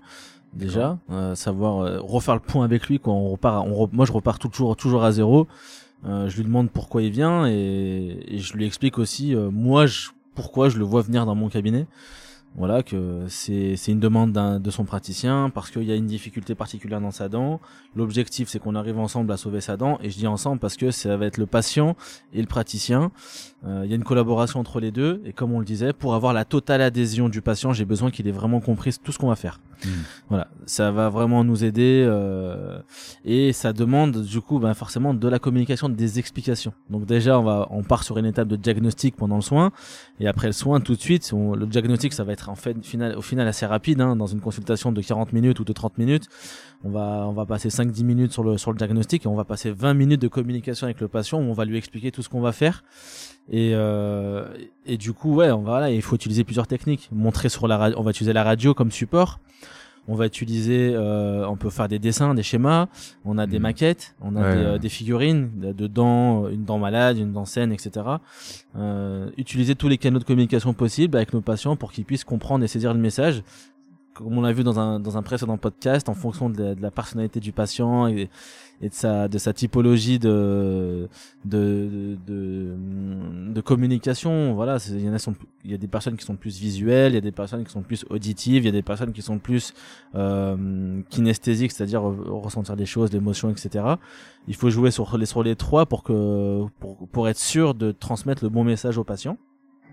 Déjà, 0.52 0.98
euh, 1.12 1.34
savoir 1.36 1.78
euh, 1.80 1.98
refaire 2.00 2.34
le 2.34 2.40
point 2.40 2.64
avec 2.64 2.88
lui. 2.88 2.98
Quoi. 2.98 3.12
On 3.12 3.28
repart, 3.30 3.64
on 3.66 3.86
re- 3.86 3.90
moi, 3.92 4.04
je 4.04 4.12
repars 4.12 4.38
toujours, 4.38 4.76
toujours 4.76 5.04
à 5.04 5.12
zéro. 5.12 5.46
Euh, 6.06 6.28
je 6.28 6.36
lui 6.38 6.44
demande 6.44 6.70
pourquoi 6.70 7.02
il 7.02 7.10
vient 7.10 7.46
et, 7.46 8.18
et 8.26 8.38
je 8.38 8.54
lui 8.54 8.64
explique 8.64 8.98
aussi 8.98 9.34
euh, 9.34 9.50
moi 9.50 9.84
je, 9.84 10.08
pourquoi 10.34 10.70
je 10.70 10.78
le 10.78 10.84
vois 10.84 11.02
venir 11.02 11.26
dans 11.26 11.34
mon 11.34 11.50
cabinet. 11.50 11.86
Voilà 12.56 12.82
que 12.82 13.24
c'est 13.28 13.76
c'est 13.76 13.92
une 13.92 14.00
demande 14.00 14.32
de 14.32 14.70
son 14.70 14.84
praticien 14.84 15.50
parce 15.54 15.70
qu'il 15.70 15.84
y 15.84 15.92
a 15.92 15.94
une 15.94 16.06
difficulté 16.08 16.54
particulière 16.56 17.00
dans 17.00 17.12
sa 17.12 17.28
dent. 17.28 17.60
L'objectif 17.94 18.48
c'est 18.48 18.58
qu'on 18.58 18.74
arrive 18.74 18.98
ensemble 18.98 19.30
à 19.32 19.36
sauver 19.36 19.60
sa 19.60 19.76
dent 19.76 19.98
et 20.02 20.10
je 20.10 20.18
dis 20.18 20.26
ensemble 20.26 20.58
parce 20.58 20.76
que 20.76 20.90
ça 20.90 21.16
va 21.16 21.26
être 21.26 21.38
le 21.38 21.46
patient 21.46 21.96
et 22.32 22.40
le 22.40 22.46
praticien. 22.48 23.12
Euh, 23.64 23.82
Il 23.84 23.90
y 23.90 23.92
a 23.92 23.96
une 23.96 24.04
collaboration 24.04 24.58
entre 24.58 24.80
les 24.80 24.90
deux 24.90 25.22
et 25.24 25.32
comme 25.32 25.52
on 25.52 25.60
le 25.60 25.64
disait, 25.64 25.92
pour 25.92 26.14
avoir 26.14 26.32
la 26.32 26.44
totale 26.44 26.80
adhésion 26.82 27.28
du 27.28 27.40
patient, 27.40 27.72
j'ai 27.72 27.84
besoin 27.84 28.10
qu'il 28.10 28.26
ait 28.26 28.32
vraiment 28.32 28.60
compris 28.60 28.94
tout 29.02 29.12
ce 29.12 29.18
qu'on 29.18 29.28
va 29.28 29.36
faire. 29.36 29.60
Hmm. 29.84 29.88
Voilà, 30.28 30.48
ça 30.66 30.90
va 30.90 31.08
vraiment 31.08 31.44
nous 31.44 31.64
aider 31.64 32.04
euh, 32.06 32.80
et 33.24 33.52
ça 33.52 33.72
demande 33.72 34.22
du 34.22 34.40
coup 34.40 34.58
ben, 34.58 34.74
forcément 34.74 35.14
de 35.14 35.28
la 35.28 35.38
communication, 35.38 35.88
des 35.88 36.18
explications. 36.18 36.72
Donc 36.90 37.06
déjà 37.06 37.38
on 37.38 37.44
va 37.44 37.68
on 37.70 37.82
part 37.82 38.02
sur 38.02 38.18
une 38.18 38.26
étape 38.26 38.48
de 38.48 38.56
diagnostic 38.56 39.14
pendant 39.16 39.36
le 39.36 39.42
soin 39.42 39.70
et 40.18 40.26
après 40.26 40.48
le 40.48 40.52
soin 40.52 40.80
tout 40.80 40.94
de 40.96 41.00
suite, 41.00 41.30
on- 41.32 41.54
le 41.54 41.66
diagnostic 41.66 42.12
ça 42.12 42.24
va 42.24 42.32
être 42.32 42.39
en 42.48 42.54
fait 42.54 42.76
au 43.16 43.22
final 43.22 43.48
assez 43.48 43.66
rapide 43.66 44.00
hein, 44.00 44.16
dans 44.16 44.26
une 44.26 44.40
consultation 44.40 44.92
de 44.92 45.00
40 45.00 45.32
minutes 45.32 45.60
ou 45.60 45.64
de 45.64 45.72
30 45.72 45.98
minutes. 45.98 46.28
On 46.84 46.90
va 46.90 47.26
on 47.28 47.32
va 47.32 47.46
passer 47.46 47.68
5-10 47.68 48.04
minutes 48.04 48.32
sur 48.32 48.42
le 48.42 48.58
sur 48.58 48.72
le 48.72 48.78
diagnostic 48.78 49.26
et 49.26 49.28
on 49.28 49.34
va 49.34 49.44
passer 49.44 49.70
20 49.70 49.94
minutes 49.94 50.20
de 50.20 50.28
communication 50.28 50.86
avec 50.86 51.00
le 51.00 51.08
patient 51.08 51.38
où 51.38 51.42
on 51.42 51.52
va 51.52 51.64
lui 51.64 51.76
expliquer 51.76 52.10
tout 52.10 52.22
ce 52.22 52.28
qu'on 52.28 52.40
va 52.40 52.52
faire. 52.52 52.82
Et, 53.50 53.72
euh, 53.74 54.46
et 54.86 54.96
du 54.96 55.12
coup, 55.12 55.34
ouais, 55.34 55.50
on 55.50 55.64
il 55.86 56.02
faut 56.02 56.14
utiliser 56.14 56.44
plusieurs 56.44 56.66
techniques. 56.66 57.08
Montrer 57.12 57.48
sur 57.48 57.66
la 57.66 57.92
on 57.96 58.02
va 58.02 58.10
utiliser 58.10 58.32
la 58.32 58.44
radio 58.44 58.74
comme 58.74 58.90
support. 58.90 59.40
On 60.08 60.14
va 60.14 60.26
utiliser, 60.26 60.92
euh, 60.94 61.46
on 61.46 61.56
peut 61.56 61.70
faire 61.70 61.86
des 61.86 61.98
dessins, 61.98 62.34
des 62.34 62.42
schémas. 62.42 62.88
On 63.24 63.38
a 63.38 63.46
des 63.46 63.58
Mhm. 63.58 63.62
maquettes, 63.62 64.14
on 64.20 64.34
a 64.36 64.40
Ouais, 64.42 64.56
des, 64.56 64.62
euh, 64.64 64.78
des 64.78 64.88
figurines 64.88 65.50
de, 65.60 65.72
de 65.72 65.86
dents, 65.86 66.48
une 66.48 66.64
dent 66.64 66.78
malade, 66.78 67.16
une 67.18 67.32
dent 67.32 67.44
saine, 67.44 67.72
etc. 67.72 68.06
Euh, 68.76 69.30
utiliser 69.36 69.74
tous 69.74 69.88
les 69.88 69.98
canaux 69.98 70.18
de 70.18 70.24
communication 70.24 70.72
possibles 70.74 71.16
avec 71.16 71.32
nos 71.32 71.40
patients 71.42 71.76
pour 71.76 71.92
qu'ils 71.92 72.04
puissent 72.04 72.24
comprendre 72.24 72.64
et 72.64 72.68
saisir 72.68 72.92
le 72.94 73.00
message 73.00 73.42
comme 74.22 74.38
on 74.38 74.42
l'a 74.42 74.52
vu 74.52 74.62
dans 74.62 74.78
un, 74.78 75.00
dans 75.00 75.16
un 75.16 75.22
précédent 75.22 75.56
podcast, 75.56 76.08
en 76.08 76.14
fonction 76.14 76.50
de 76.50 76.62
la, 76.62 76.74
de 76.74 76.82
la 76.82 76.90
personnalité 76.90 77.40
du 77.40 77.52
patient 77.52 78.06
et, 78.06 78.28
et 78.82 78.88
de 78.88 78.94
sa, 78.94 79.28
de 79.28 79.38
sa 79.38 79.52
typologie 79.52 80.18
de, 80.18 81.08
de, 81.44 82.16
de, 82.26 82.74
de 83.52 83.60
communication. 83.60 84.54
Voilà, 84.54 84.78
il 84.88 85.04
y 85.04 85.08
en 85.08 85.14
a 85.14 85.18
il 85.64 85.70
y 85.70 85.74
a 85.74 85.78
des 85.78 85.88
personnes 85.88 86.16
qui 86.16 86.24
sont 86.24 86.36
plus 86.36 86.58
visuelles, 86.58 87.12
il 87.12 87.14
y 87.14 87.18
a 87.18 87.22
des 87.22 87.32
personnes 87.32 87.64
qui 87.64 87.72
sont 87.72 87.82
plus 87.82 88.04
auditives, 88.10 88.62
il 88.62 88.66
y 88.66 88.68
a 88.68 88.72
des 88.72 88.82
personnes 88.82 89.12
qui 89.12 89.22
sont 89.22 89.38
plus 89.38 89.74
euh, 90.14 91.02
kinesthésiques, 91.10 91.72
c'est-à-dire 91.72 92.02
ressentir 92.02 92.76
les 92.76 92.86
choses, 92.86 93.12
l'émotion, 93.12 93.50
etc. 93.50 93.84
Il 94.48 94.54
faut 94.54 94.70
jouer 94.70 94.90
sur 94.90 95.16
les, 95.16 95.26
sur 95.26 95.42
les 95.42 95.56
trois 95.56 95.86
pour 95.86 96.02
que, 96.02 96.64
pour, 96.78 97.08
pour 97.08 97.28
être 97.28 97.38
sûr 97.38 97.74
de 97.74 97.92
transmettre 97.92 98.44
le 98.44 98.50
bon 98.50 98.64
message 98.64 98.98
au 98.98 99.04
patient. 99.04 99.36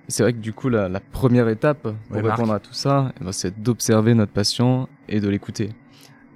C'est 0.08 0.24
vrai 0.24 0.34
que 0.34 0.38
du 0.40 0.54
coup, 0.54 0.70
la, 0.70 0.88
la 0.90 1.00
première 1.00 1.50
étape 1.50 1.82
pour 1.82 1.94
Ouais, 2.18 2.22
répondre 2.22 2.54
à 2.54 2.60
tout 2.60 2.74
ça, 2.74 3.12
eh 3.20 3.24
ben, 3.24 3.32
c'est 3.32 3.62
d'observer 3.62 4.14
notre 4.14 4.32
patient 4.32 4.88
et 5.10 5.20
de 5.20 5.28
l'écouter. 5.28 5.70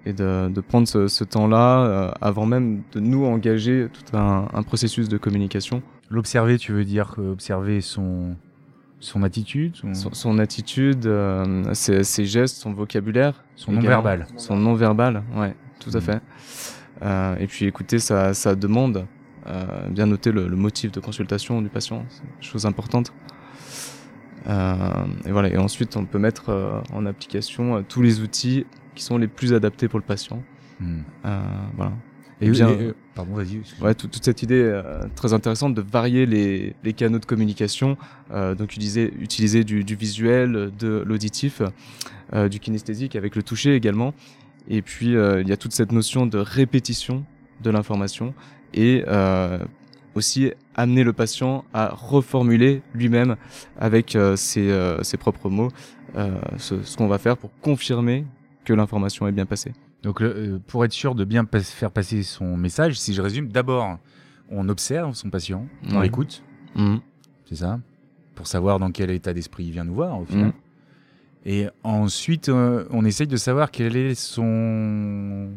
Et 0.06 0.14
de, 0.14 0.50
de 0.50 0.62
prendre 0.62 0.88
ce, 0.88 1.08
ce 1.08 1.24
temps-là 1.24 1.86
euh, 1.86 2.12
avant 2.22 2.46
même 2.48 2.82
de 2.92 3.00
nous 3.00 3.24
engager 3.26 3.88
tout 3.94 4.18
un, 4.18 4.48
un 4.52 4.64
processus 4.64 5.08
de 5.10 5.18
communication. 5.18 5.84
L'observer, 6.10 6.58
tu 6.58 6.72
veux 6.74 6.84
dire 6.84 7.12
que 7.16 7.22
observer 7.22 7.82
son, 7.82 8.36
son 9.00 9.22
attitude, 9.24 9.76
son, 9.76 9.94
Son, 9.94 10.14
son 10.14 10.40
attitude, 10.40 11.06
euh, 11.06 11.64
ses, 11.74 12.04
ses 12.04 12.26
gestes, 12.26 12.58
son 12.58 12.74
vocabulaire. 12.74 13.44
son 13.56 13.72
non-verbal. 13.74 14.26
Son 14.38 14.58
non-verbal, 14.58 15.24
ouais, 15.38 15.56
tout 15.80 15.92
à 15.94 15.98
Mhm. 15.98 16.02
fait. 16.02 16.22
Euh, 17.04 17.36
et 17.40 17.48
puis 17.48 17.66
écouter 17.66 18.00
sa, 18.00 18.34
sa 18.34 18.56
demande, 18.56 19.06
euh, 19.48 19.88
bien 19.90 20.08
noter 20.08 20.32
le, 20.32 20.48
le 20.48 20.56
motif 20.56 20.92
de 20.92 21.00
consultation 21.00 21.62
du 21.62 21.70
patient, 21.70 22.06
c'est 22.10 22.22
une 22.24 22.44
chose 22.44 22.66
importante. 22.66 23.14
Euh, 24.48 25.06
et 25.26 25.32
voilà, 25.32 25.50
et 25.50 25.58
ensuite 25.58 25.96
on 25.98 26.06
peut 26.06 26.18
mettre 26.20 26.50
euh, 26.50 26.80
en 26.94 27.06
application 27.06 27.78
euh, 27.78 27.82
tous 27.88 28.02
les 28.02 28.22
outils 28.22 28.66
qui 28.96 29.04
sont 29.04 29.18
les 29.18 29.28
plus 29.28 29.54
adaptés 29.54 29.88
pour 29.88 30.00
le 30.00 30.06
patient. 30.06 30.42
Hmm. 30.80 31.02
Voilà. 31.76 31.92
Et, 32.42 32.48
Et 32.48 32.50
bien- 32.50 32.70
et- 32.70 32.94
pardon, 33.14 33.36
vas-y. 33.36 33.62
Ouais, 33.82 33.94
tout- 33.94 34.08
toute 34.08 34.26
cette 34.26 34.42
idée 34.42 34.60
euh, 34.64 35.04
très 35.16 35.34
intéressante 35.34 35.76
de 35.76 35.82
varier 35.82 36.26
les, 36.26 36.76
les 36.84 36.94
canaux 36.94 37.20
de 37.20 37.26
communication, 37.26 37.98
euh, 38.32 38.56
donc 38.56 38.72
utiliser, 38.74 39.14
utiliser 39.20 39.64
du, 39.64 39.84
du 39.84 39.96
visuel, 39.96 40.72
de 40.78 41.04
l'auditif, 41.06 41.62
euh, 42.34 42.50
du 42.50 42.60
kinesthésique 42.60 43.16
avec 43.16 43.36
le 43.36 43.44
toucher 43.44 43.76
également. 43.76 44.16
Et 44.68 44.82
puis 44.82 45.14
il 45.14 45.48
y 45.48 45.52
a 45.52 45.58
toute 45.58 45.74
cette 45.74 45.92
notion 45.92 46.26
de 46.26 46.38
répétition 46.40 47.26
de 47.64 47.70
l'information 47.70 48.34
et 48.74 49.04
aussi 50.16 50.52
amener 50.76 51.04
le 51.04 51.14
patient 51.14 51.64
à 51.74 51.90
reformuler 51.90 52.82
lui-même 52.94 53.36
avec 53.80 54.16
euh, 54.16 54.36
ses, 54.36 54.70
euh, 54.70 55.02
ses 55.04 55.18
propres 55.18 55.50
mots 55.50 55.70
euh, 56.18 56.40
ce, 56.58 56.82
ce 56.84 56.98
qu'on 56.98 57.08
va 57.08 57.18
faire 57.18 57.38
pour 57.38 57.50
confirmer 57.62 58.26
que 58.66 58.74
l'information 58.74 59.28
est 59.28 59.32
bien 59.32 59.46
passée. 59.46 59.72
Donc, 60.04 60.22
pour 60.68 60.84
être 60.84 60.92
sûr 60.94 61.14
de 61.16 61.24
bien 61.24 61.46
pas- 61.46 61.60
faire 61.62 61.92
passer 61.92 62.24
son 62.24 62.58
message, 62.58 63.00
si 63.00 63.14
je 63.14 63.22
résume, 63.22 63.48
d'abord, 63.50 63.98
on 64.50 64.68
observe 64.68 65.14
son 65.14 65.30
patient, 65.30 65.68
on 65.90 65.98
Ouais. 65.98 66.04
l'écoute, 66.04 66.44
c'est 67.48 67.56
ça, 67.56 67.80
pour 68.36 68.48
savoir 68.48 68.80
dans 68.80 68.90
quel 68.92 69.12
état 69.12 69.32
d'esprit 69.34 69.66
il 69.66 69.72
vient 69.72 69.84
nous 69.84 69.94
voir, 69.94 70.20
au 70.20 70.26
final. 70.26 70.48
Mhm. 70.48 70.54
Et 71.46 71.68
ensuite, 71.84 72.50
on 72.50 73.06
essaye 73.06 73.28
de 73.28 73.38
savoir 73.38 73.72
quel 73.72 73.96
est 73.96 74.16
son 74.16 75.50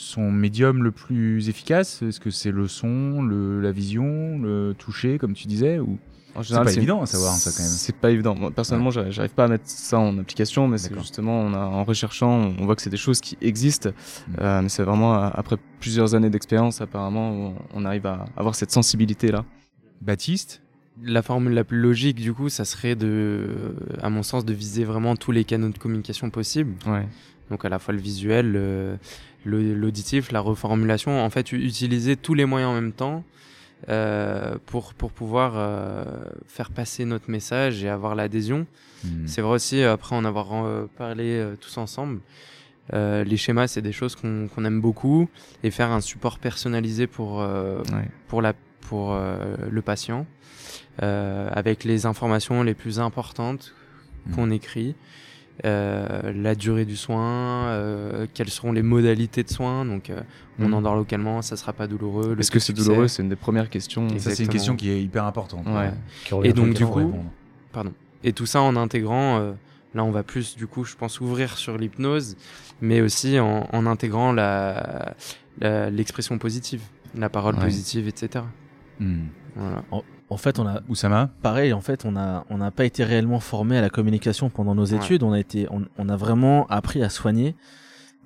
son 0.00 0.30
médium 0.30 0.82
le 0.82 0.90
plus 0.90 1.48
efficace. 1.48 2.02
Est-ce 2.02 2.20
que 2.20 2.30
c'est 2.30 2.50
le 2.50 2.66
son, 2.68 3.22
le, 3.22 3.60
la 3.60 3.72
vision, 3.72 4.38
le 4.38 4.74
toucher, 4.76 5.18
comme 5.18 5.34
tu 5.34 5.46
disais, 5.46 5.78
ou 5.78 5.98
En 6.34 6.42
C'est 6.42 6.54
pas 6.54 6.66
c'est- 6.68 6.76
évident 6.78 7.02
à 7.02 7.06
savoir, 7.06 7.32
ça, 7.34 7.50
quand 7.50 7.62
même. 7.62 7.72
C'est 7.72 7.96
pas 7.96 8.10
évident. 8.10 8.34
Moi, 8.36 8.50
personnellement, 8.52 8.90
j'arrive- 8.90 9.12
j'arrive 9.12 9.32
pas 9.34 9.44
à 9.44 9.48
mettre 9.48 9.64
ça 9.66 9.98
en 9.98 10.16
application, 10.18 10.68
mais 10.68 10.78
c'est 10.78 10.96
justement, 10.98 11.40
on 11.40 11.52
a, 11.54 11.58
en 11.58 11.82
recherchant, 11.84 12.52
on 12.58 12.64
voit 12.66 12.76
que 12.76 12.82
c'est 12.82 12.90
des 12.90 12.96
choses 12.96 13.20
qui 13.20 13.36
existent. 13.40 13.90
Mm. 13.90 14.32
Euh, 14.40 14.62
mais 14.62 14.68
c'est 14.68 14.82
vraiment 14.84 15.14
euh, 15.16 15.28
après 15.34 15.56
plusieurs 15.80 16.14
années 16.14 16.30
d'expérience, 16.30 16.80
apparemment, 16.80 17.30
on, 17.32 17.54
on 17.74 17.84
arrive 17.84 18.06
à 18.06 18.26
avoir 18.36 18.54
cette 18.54 18.70
sensibilité-là. 18.70 19.44
Baptiste? 20.00 20.62
La 21.02 21.22
formule 21.22 21.54
la 21.54 21.64
plus 21.64 21.80
logique, 21.80 22.16
du 22.20 22.32
coup, 22.34 22.48
ça 22.48 22.64
serait 22.64 22.94
de, 22.94 23.74
à 24.02 24.10
mon 24.10 24.22
sens, 24.22 24.44
de 24.44 24.52
viser 24.52 24.84
vraiment 24.84 25.16
tous 25.16 25.32
les 25.32 25.44
canaux 25.44 25.70
de 25.70 25.78
communication 25.78 26.30
possibles. 26.30 26.74
Ouais. 26.86 27.06
Donc 27.50 27.64
à 27.64 27.68
la 27.68 27.78
fois 27.78 27.92
le 27.94 28.00
visuel, 28.00 28.52
le- 28.52 28.98
l'auditif, 29.44 30.32
la 30.32 30.40
reformulation. 30.40 31.22
En 31.24 31.30
fait, 31.30 31.52
utiliser 31.52 32.16
tous 32.16 32.34
les 32.34 32.44
moyens 32.44 32.70
en 32.70 32.74
même 32.74 32.92
temps 32.92 33.24
euh, 33.88 34.56
pour, 34.66 34.92
pour 34.94 35.10
pouvoir 35.12 35.52
euh, 35.56 36.04
faire 36.46 36.70
passer 36.70 37.04
notre 37.04 37.30
message 37.30 37.82
et 37.82 37.88
avoir 37.88 38.14
l'adhésion. 38.14 38.66
Hmm. 39.04 39.26
C'est 39.26 39.40
vrai 39.40 39.54
aussi, 39.54 39.82
après 39.82 40.14
en 40.14 40.24
avoir 40.24 40.48
euh, 40.52 40.86
parlé 40.98 41.44
tous 41.60 41.78
ensemble, 41.78 42.20
les 42.92 43.36
schémas, 43.36 43.68
c'est 43.68 43.82
des 43.82 43.92
choses 43.92 44.16
qu'on 44.16 44.64
aime 44.64 44.80
beaucoup. 44.80 45.28
Et 45.62 45.70
faire 45.70 45.90
un 45.92 46.00
support 46.00 46.38
personnalisé 46.38 47.06
pour, 47.06 47.36
Ouais. 47.38 48.08
pour, 48.26 48.42
la, 48.42 48.52
pour 48.80 49.16
le 49.16 49.80
patient, 49.82 50.26
avec 50.98 51.84
les 51.84 52.04
informations 52.06 52.62
les 52.64 52.74
plus 52.74 52.98
importantes 52.98 53.74
Mhm. 54.26 54.34
qu'on 54.34 54.50
écrit. 54.50 54.94
Euh, 55.64 56.32
la 56.34 56.54
durée 56.54 56.84
du 56.84 56.96
soin, 56.96 57.66
euh, 57.68 58.26
quelles 58.34 58.50
seront 58.50 58.72
les 58.72 58.82
modalités 58.82 59.42
de 59.42 59.50
soins. 59.50 59.84
Donc, 59.84 60.10
euh, 60.10 60.20
on 60.58 60.68
Mhm. 60.68 60.74
endort 60.74 60.96
localement, 60.96 61.42
ça 61.42 61.56
sera 61.56 61.72
pas 61.72 61.86
douloureux. 61.86 62.36
Est-ce 62.38 62.50
que 62.50 62.58
c'est 62.58 62.72
douloureux 62.72 63.08
C'est 63.08 63.22
une 63.22 63.28
des 63.28 63.36
premières 63.36 63.70
questions. 63.70 64.08
Ça, 64.18 64.30
c'est 64.34 64.42
une 64.44 64.48
question 64.48 64.76
qui 64.76 64.90
est 64.90 65.02
hyper 65.02 65.24
importante. 65.24 65.66
Ouais. 65.66 65.92
Et 66.44 66.52
donc, 66.52 66.74
du 66.74 66.84
coup, 66.86 66.92
répondre. 66.92 67.24
Pardon. 67.72 67.92
Et 68.24 68.32
tout 68.32 68.46
ça 68.46 68.60
en 68.62 68.76
intégrant, 68.76 69.38
euh, 69.38 69.52
là 69.94 70.04
on 70.04 70.10
va 70.10 70.22
plus 70.22 70.56
du 70.56 70.66
coup 70.66 70.84
je 70.84 70.94
pense 70.94 71.20
ouvrir 71.20 71.56
sur 71.56 71.78
l'hypnose, 71.78 72.36
mais 72.80 73.00
aussi 73.00 73.38
en, 73.40 73.66
en 73.72 73.86
intégrant 73.86 74.32
la 74.32 75.14
la- 75.60 75.88
l'expression 75.90 76.36
positive, 76.38 76.82
la 77.16 77.28
parole 77.28 77.54
Ouais. 77.56 77.62
positive, 77.64 78.06
etc. 78.08 78.44
Hmm. 78.98 79.24
Voilà. 79.56 79.82
En 79.90 80.02
fait, 80.36 80.58
on 80.58 80.66
a 80.66 80.80
Oussama 80.88 81.30
pareil. 81.42 81.72
En 81.72 81.80
fait, 81.80 82.04
on 82.04 82.16
a 82.16 82.44
on 82.50 82.58
n'a 82.58 82.70
pas 82.70 82.84
été 82.84 83.04
réellement 83.04 83.40
formé 83.40 83.76
à 83.78 83.80
la 83.80 83.90
communication 83.90 84.50
pendant 84.50 84.74
nos 84.74 84.92
Ouais. 84.92 84.96
études. 84.96 85.22
On 85.22 85.32
a 85.32 85.38
été 85.40 85.66
on, 85.70 85.82
on 85.98 86.08
a 86.08 86.16
vraiment 86.16 86.66
appris 86.68 87.02
à 87.02 87.08
soigner. 87.08 87.54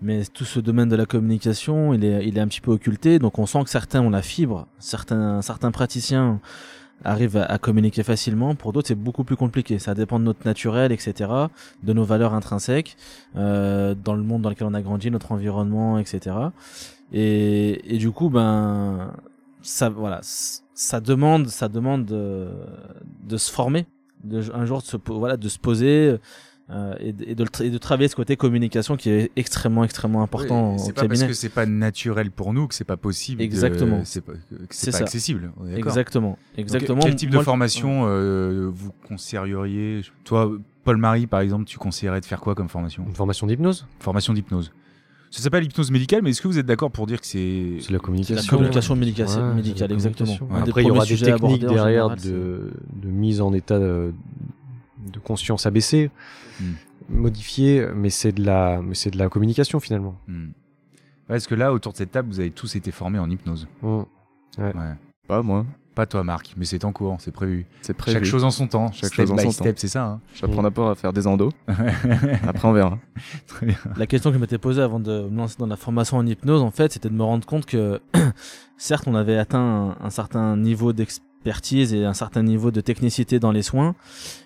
Mais 0.03 0.25
tout 0.25 0.45
ce 0.45 0.61
domaine 0.61 0.89
de 0.89 0.97
la 0.97 1.07
communication, 1.07 1.95
il 1.95 2.05
est, 2.05 2.27
il 2.27 2.37
est 2.37 2.41
un 2.41 2.49
petit 2.49 2.61
peu 2.61 2.73
occulté. 2.73 3.19
Donc, 3.19 3.39
on 3.39 3.47
sent 3.47 3.63
que 3.65 3.71
certains 3.71 4.03
ont 4.03 4.11
la 4.11 4.21
fibre. 4.23 4.67
Certains, 4.79 5.41
certains 5.41 5.71
praticiens 5.71 6.41
arrivent 7.05 7.37
à, 7.39 7.45
à 7.45 7.59
communiquer 7.59 8.03
facilement. 8.03 8.55
Pour 8.55 8.73
d'autres, 8.73 8.89
c'est 8.89 8.95
beaucoup 8.97 9.25
plus 9.25 9.37
compliqué. 9.37 9.79
Ça 9.79 9.95
dépend 9.95 10.19
de 10.19 10.25
notre 10.25 10.45
naturel, 10.47 10.93
etc., 10.93 11.31
de 11.83 11.93
nos 11.93 12.05
valeurs 12.05 12.35
intrinsèques, 12.35 12.97
euh, 13.37 13.95
dans 13.95 14.15
le 14.15 14.23
monde 14.23 14.43
dans 14.43 14.51
lequel 14.51 14.67
on 14.67 14.75
a 14.75 14.83
grandi, 14.83 15.11
notre 15.11 15.33
environnement, 15.33 15.99
etc. 15.99 16.37
Et, 17.13 17.95
et 17.95 17.99
du 17.99 18.11
coup, 18.11 18.29
ben, 18.29 19.13
ça, 19.63 19.89
voilà, 19.89 20.21
ça 20.75 21.00
demande, 21.00 21.49
ça 21.49 21.69
demande 21.69 22.04
de, 22.04 22.49
de 23.23 23.37
se 23.37 23.50
former, 23.50 23.87
de, 24.23 24.43
un 24.54 24.64
jour 24.66 24.81
de 24.81 24.85
se, 24.85 24.97
voilà, 25.07 25.37
de 25.37 25.49
se 25.49 25.59
poser. 25.59 26.16
euh, 26.71 26.95
et, 26.99 27.12
de- 27.12 27.25
et, 27.28 27.35
de, 27.35 27.45
et 27.62 27.78
travailler 27.78 28.09
ce 28.09 28.16
côté 28.16 28.37
communication 28.37 28.97
qui 28.97 29.11
est 29.11 29.31
extrêmement 29.37 29.85
extrêmement 29.85 30.23
important 30.23 30.71
Oui, 30.71 30.81
au 30.81 30.85
C'est 30.87 30.93
pas 30.95 31.07
parce 31.07 31.23
que 31.25 31.35
c'est 31.35 31.50
pas 31.50 31.66
naturel 31.66 32.31
pour 32.31 32.54
nous 32.54 32.66
que 32.69 32.75
c'est 32.75 32.85
pas 32.85 32.97
possible. 32.97 33.43
Exactement. 33.43 34.00
C'est 34.04 34.23
pas, 34.23 34.33
que 34.33 34.38
C'est 34.71 34.87
c'est 34.87 34.90
pas 34.93 34.99
ça. 34.99 35.04
accessible. 35.04 35.52
Exactement, 35.76 36.31
Donc, 36.31 36.38
exactement. 36.57 37.00
Quel 37.02 37.16
type 37.16 37.28
de 37.31 37.35
Moi, 37.37 37.45
formation 37.45 38.04
euh, 38.07 38.71
vous 38.73 38.93
conseilleriez? 39.07 40.02
Toi, 40.25 40.52
Paul-Marie, 40.85 41.26
par 41.26 41.40
exemple, 41.40 41.64
tu 41.66 41.76
conseillerais 41.78 42.21
de 42.23 42.26
faire 42.26 42.40
quoi 42.40 42.54
comme 42.54 42.69
formation? 42.71 43.04
Une 43.07 43.14
formation 43.14 43.47
d'hypnose? 43.47 43.87
Formation 44.00 44.33
d'hypnose. 44.33 44.73
Ça 45.37 45.43
s'appelle 45.43 45.64
l'hypnose 45.64 45.91
médicale, 45.91 46.23
mais 46.23 46.31
est-ce 46.31 46.41
que 46.41 46.47
vous 46.47 46.59
êtes 46.61 46.67
d'accord 46.67 46.93
pour 46.93 47.07
dire 47.09 47.21
que 47.21 47.26
c'est 47.26 47.79
C'est 47.81 47.91
la 47.93 47.99
communication. 47.99 48.37
La 48.37 48.49
communication 48.49 48.95
médicale, 48.95 49.26
Ouais, 49.26 49.33
c'est 49.33 49.55
médicale, 49.55 49.88
la 49.88 49.95
exactement. 49.95 50.37
communication. 50.37 50.57
Un 50.57 50.62
des 50.64 50.71
Après, 50.71 50.83
il 50.83 50.87
y 50.87 50.91
aura 50.93 51.05
des 51.07 51.17
techniques 51.17 51.61
derrière 51.61 52.17
général, 52.17 52.21
de, 52.21 52.73
de 53.03 53.09
mise 53.09 53.41
en 53.41 53.53
état 53.53 53.79
de, 53.81 54.12
de 55.12 55.19
conscience 55.19 55.67
abaissée, 55.67 56.11
Hmm. 56.61 56.75
modifiée, 57.09 57.85
mais 57.97 58.11
c'est 58.11 58.31
de 58.31 58.45
la, 58.45 58.81
mais 58.81 58.95
c'est 58.95 59.11
de 59.11 59.19
la 59.19 59.29
communication 59.29 59.81
finalement. 59.81 60.14
Ouais, 60.29 60.35
Parce 61.26 61.49
que 61.49 61.57
là, 61.57 61.73
autour 61.73 61.91
de 61.93 61.97
cette 61.97 62.12
table, 62.12 62.29
vous 62.29 62.38
avez 62.38 62.53
tous 62.53 62.76
été 62.76 62.93
formés 62.93 63.19
en 63.19 63.29
hypnose. 63.29 63.67
Hmm. 63.83 64.03
Ouais. 64.59 64.73
Pas 65.26 65.43
moi. 65.43 65.67
Pas 65.95 66.07
toi, 66.07 66.25
Marc, 66.25 66.55
mais 66.57 66.65
c'est 66.65 66.85
en 66.85 66.91
cours, 66.93 67.17
c'est 67.21 67.31
prévu. 67.31 67.67
C'est 67.83 67.95
prévu. 67.95 68.17
Chaque 68.17 68.25
chose 68.25 68.43
en 68.45 68.51
son 68.51 68.67
temps. 68.67 68.91
Chaque 68.93 69.13
step 69.13 69.27
chose 69.27 69.31
en 69.33 69.37
by 69.37 69.43
son 69.45 69.51
step, 69.53 69.75
temps. 69.77 69.81
c'est 69.81 69.89
ça. 69.89 70.05
hein. 70.05 70.21
J'apprends 70.35 70.63
d'abord 70.63 70.91
à 70.91 70.95
faire 70.97 71.13
des 71.13 71.27
endos. 71.27 71.53
Après, 72.47 72.67
on 72.69 72.73
verra. 72.73 72.99
Très 73.47 73.67
bien. 73.67 73.77
La 73.97 74.07
question 74.07 74.31
que 74.31 74.35
je 74.37 74.41
m'étais 74.41 74.59
posée 74.59 74.83
avant 74.83 74.99
de 75.01 75.29
me 75.31 75.37
lancer 75.37 75.57
dans 75.59 75.67
la 75.69 75.77
formation 75.77 76.17
en 76.17 76.27
hypnose, 76.27 76.63
en 76.63 76.71
fait, 76.73 76.93
c'était 76.93 77.09
de 77.09 77.15
me 77.15 77.23
rendre 77.23 77.47
compte 77.47 77.67
que, 77.67 78.01
certes, 78.77 79.05
on 79.07 79.15
avait 79.15 79.37
atteint 79.39 79.97
un, 80.01 80.07
un 80.07 80.11
certain 80.11 80.57
niveau 80.57 80.93
d'expertise 80.93 81.95
et 81.95 82.05
un 82.05 82.15
certain 82.15 82.43
niveau 82.43 82.71
de 82.71 82.81
technicité 82.81 83.39
dans 83.39 83.53
les 83.53 83.63
soins, 83.63 83.95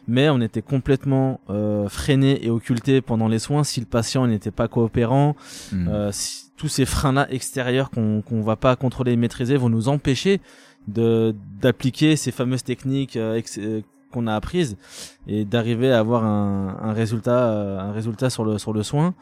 mais 0.06 0.28
on 0.28 0.40
était 0.40 0.62
complètement 0.62 1.40
euh, 1.48 1.88
freiné 1.88 2.44
et 2.44 2.50
occulté 2.50 3.00
pendant 3.00 3.28
les 3.28 3.38
soins 3.38 3.64
si 3.64 3.80
le 3.80 3.86
patient 3.86 4.26
n'était 4.26 4.50
pas 4.50 4.68
coopérant. 4.68 5.34
Hmm. 5.72 5.88
Euh, 5.88 6.10
si- 6.12 6.44
tous 6.58 6.66
ces 6.66 6.86
freins-là 6.86 7.28
extérieurs 7.32 7.88
qu'on 7.88 8.20
qu'on 8.20 8.42
va 8.42 8.56
pas 8.56 8.74
contrôler 8.74 9.12
et 9.12 9.16
maîtriser 9.16 9.56
vont 9.56 9.68
nous 9.68 9.88
empêcher 9.88 10.40
de 10.86 11.34
d'appliquer 11.60 12.16
ces 12.16 12.30
fameuses 12.30 12.64
techniques 12.64 13.16
euh, 13.16 13.40
euh, 13.58 13.80
qu'on 14.10 14.26
a 14.26 14.34
apprises 14.34 14.76
et 15.26 15.44
d'arriver 15.44 15.92
à 15.92 15.98
avoir 15.98 16.24
un, 16.24 16.78
un 16.80 16.92
résultat 16.92 17.50
euh, 17.50 17.78
un 17.78 17.92
résultat 17.92 18.30
sur 18.30 18.44
le 18.44 18.58
sur 18.58 18.72
le 18.72 18.82
soin. 18.82 19.14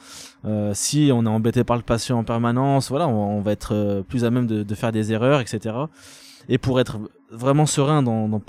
Euh, 0.45 0.73
si 0.75 1.11
on 1.13 1.25
est 1.25 1.29
embêté 1.29 1.65
par 1.65 1.77
le 1.77 1.83
patient 1.83 2.19
en 2.19 2.25
permanence 2.25 2.91
voilà 2.91 3.09
on, 3.09 3.39
on 3.39 3.41
va 3.41 3.53
être 3.53 4.05
plus 4.09 4.25
à 4.25 4.31
même 4.31 4.47
de, 4.47 4.63
de, 4.63 4.75
faire 4.75 4.93
des 4.93 5.13
erreurs 5.13 5.41
etc 5.41 5.75
et 6.49 6.59
pour 6.59 6.79
être 6.79 6.99
vraiment 7.33 7.67
serein 7.67 8.03
dans, 8.03 8.29
dans 8.29 8.43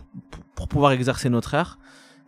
pour 0.54 0.68
pouvoir 0.68 0.92
exercer 0.92 1.30
notre 1.30 1.56
art 1.56 1.80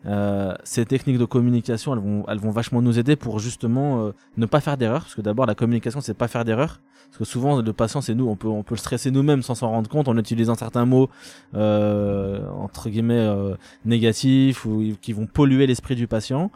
euh, 0.06 0.54
ces 0.64 0.86
techniques 0.86 1.18
de 1.18 1.26
communication, 1.26 1.94
elles 1.94 2.00
vont, 2.00 2.26
elles 2.28 2.40
vont 2.40 2.52
vachement 2.52 2.82
nous 2.82 3.00
aider 3.00 3.16
pour 3.16 3.40
justement 3.40 4.06
euh, 4.06 4.12
ne 4.38 4.46
pas 4.46 4.62
faire 4.62 4.78
d'erreur. 4.78 5.02
Parce 5.02 5.16
que 5.16 5.22
d'abord, 5.22 5.46
la 5.46 5.56
communication, 5.56 6.02
c'est 6.02 6.14
pas 6.14 6.28
faire 6.28 6.46
d'erreur. 6.46 6.80
Parce 7.10 7.18
que 7.18 7.26
souvent, 7.26 7.62
le 7.62 7.74
patient, 7.74 8.02
c'est 8.02 8.14
nous. 8.14 8.28
On 8.28 8.36
peut, 8.36 8.48
on 8.48 8.62
peut 8.62 8.76
le 8.76 8.80
stresser 8.80 9.10
nous-mêmes 9.10 9.42
sans 9.42 9.56
s'en 9.56 9.70
rendre 9.70 9.90
compte 9.90 10.08
en 10.08 10.18
utilisant 10.18 10.54
certains 10.54 10.86
mots 10.86 11.10
euh, 11.56 12.48
entre 12.50 12.90
guillemets 12.90 13.16
euh, 13.16 13.56
négatifs 13.84 14.66
ou 14.66 14.96
qui 15.02 15.14
vont 15.14 15.26
polluer 15.26 15.66
l'esprit 15.66 15.96
du 15.96 16.08
patient. 16.08 16.52